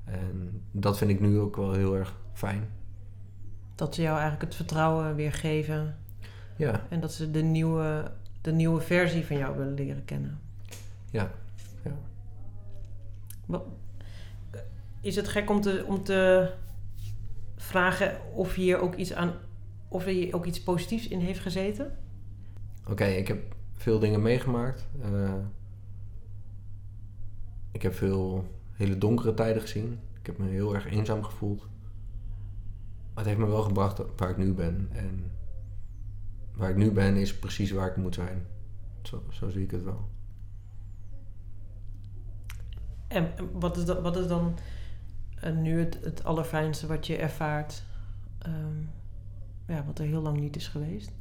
[0.04, 2.68] En dat vind ik nu ook wel heel erg fijn
[3.74, 5.96] dat ze jou eigenlijk het vertrouwen weer geven.
[6.56, 6.86] Ja.
[6.88, 8.10] En dat ze de nieuwe,
[8.40, 10.40] de nieuwe versie van jou willen leren kennen.
[11.10, 11.30] Ja.
[11.84, 13.62] ja.
[15.00, 16.50] Is het gek om te, om te
[17.56, 19.32] vragen of hier ook iets aan,
[19.88, 21.96] of er ook iets positiefs in heeft gezeten?
[22.88, 24.86] Oké, ik heb veel dingen meegemaakt.
[25.04, 25.34] Uh,
[27.72, 29.98] ik heb veel hele donkere tijden gezien.
[30.20, 31.66] Ik heb me heel erg eenzaam gevoeld
[33.14, 34.88] het heeft me wel gebracht waar ik nu ben.
[34.92, 35.30] En
[36.54, 38.46] waar ik nu ben is precies waar ik moet zijn.
[39.02, 40.08] Zo, zo zie ik het wel.
[43.08, 44.58] En wat is, dat, wat is dan
[45.44, 47.82] uh, nu het, het allerfijnste wat je ervaart,
[48.46, 48.90] um,
[49.66, 51.12] ja, wat er heel lang niet is geweest?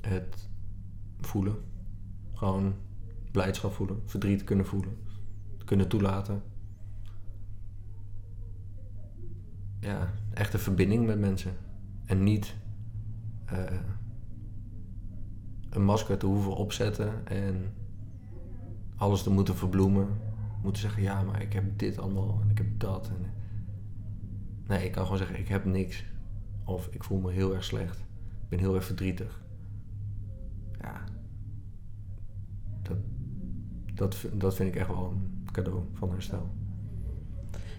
[0.00, 0.48] Het
[1.20, 1.56] voelen.
[2.32, 2.74] Gewoon
[3.32, 4.96] blijdschap voelen, verdriet kunnen voelen,
[5.64, 6.42] kunnen toelaten.
[9.84, 11.52] Ja, echte verbinding met mensen.
[12.04, 12.54] En niet
[13.52, 13.80] uh,
[15.70, 17.72] een masker te hoeven opzetten en
[18.96, 20.08] alles te moeten verbloemen.
[20.62, 23.08] moeten zeggen, ja, maar ik heb dit allemaal en ik heb dat.
[23.08, 23.32] En,
[24.66, 26.04] nee, ik kan gewoon zeggen, ik heb niks.
[26.64, 27.98] Of ik voel me heel erg slecht.
[28.42, 29.42] Ik ben heel erg verdrietig.
[30.80, 31.04] Ja,
[32.82, 32.96] dat,
[33.94, 36.54] dat, dat vind ik echt wel een cadeau van herstel.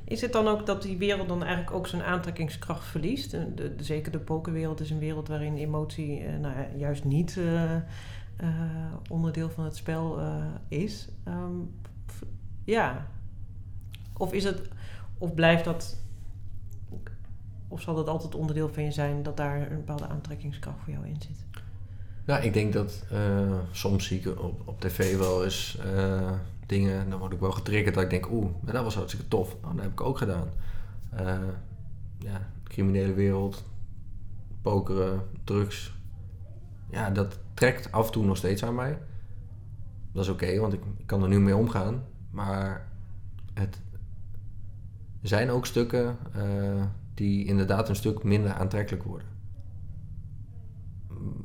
[0.07, 3.31] Is het dan ook dat die wereld dan eigenlijk ook zijn aantrekkingskracht verliest?
[3.31, 7.71] De, de, zeker de pokerwereld is een wereld waarin emotie uh, nou juist niet uh,
[7.73, 7.79] uh,
[9.09, 10.19] onderdeel van het spel
[10.67, 11.07] is.
[11.27, 11.73] Um,
[12.63, 13.07] ja.
[14.17, 14.61] Of is het,
[15.17, 15.97] of blijft dat,
[17.67, 21.07] of zal dat altijd onderdeel van je zijn dat daar een bepaalde aantrekkingskracht voor jou
[21.07, 21.63] in zit?
[22.25, 23.03] Nou, ik denk dat
[23.71, 25.77] soms zie ik op, op tv wel eens
[26.65, 29.55] dingen, dan word ik wel getriggerd dat ik denk, oeh, dat was hartstikke tof.
[29.61, 30.47] Nou, dat heb ik ook gedaan.
[31.19, 31.37] Uh,
[32.17, 33.63] ja, criminele wereld,
[34.61, 35.93] pokeren, drugs.
[36.89, 38.97] Ja, dat trekt af en toe nog steeds aan mij.
[40.11, 42.03] Dat is oké, want ik, kan er nu mee omgaan.
[42.29, 42.87] Maar
[43.53, 43.81] het
[45.21, 49.27] zijn ook stukken uh, die inderdaad een stuk minder aantrekkelijk worden.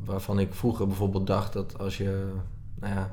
[0.04, 2.32] Waarvan ik vroeger bijvoorbeeld dacht dat als je,
[2.74, 3.12] nou ja,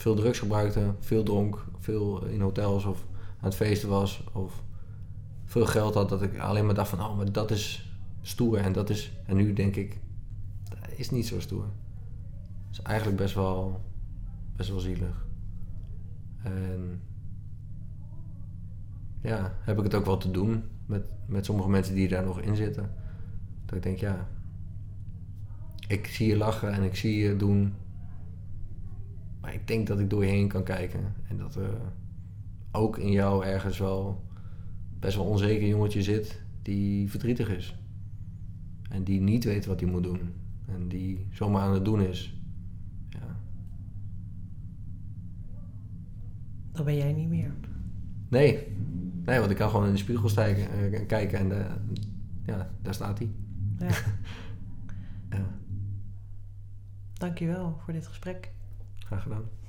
[0.00, 4.62] veel drugs gebruikte, veel dronk, veel in hotels of aan het feesten was of
[5.44, 8.72] veel geld had, dat ik alleen maar dacht van, oh, maar dat is stoer en
[8.72, 9.98] dat is, en nu denk ik,
[10.68, 11.64] dat is niet zo stoer.
[12.68, 13.80] Dat is eigenlijk best wel,
[14.56, 15.26] best wel zielig.
[16.42, 17.00] En
[19.22, 22.40] ja, heb ik het ook wel te doen met, met sommige mensen die daar nog
[22.40, 22.94] in zitten.
[23.66, 24.28] Dat ik denk, ja,
[25.86, 27.74] ik zie je lachen en ik zie je doen
[29.40, 31.14] maar ik denk dat ik door je heen kan kijken.
[31.28, 31.78] En dat er
[32.72, 34.24] ook in jou ergens wel
[34.98, 37.76] best wel onzeker jongetje zit die verdrietig is.
[38.90, 40.32] En die niet weet wat hij moet doen.
[40.66, 42.34] En die zomaar aan het doen is.
[43.08, 43.40] Ja.
[46.72, 47.52] Dat ben jij niet meer.
[48.28, 48.66] Nee.
[49.24, 51.66] Nee, want ik kan gewoon in de spiegel stijgen, uh, kijken en uh,
[52.44, 53.30] ja, daar staat hij.
[53.78, 53.88] Ja.
[55.36, 55.44] ja.
[57.12, 58.52] Dankjewel voor dit gesprek.
[59.10, 59.59] Graag gedaan.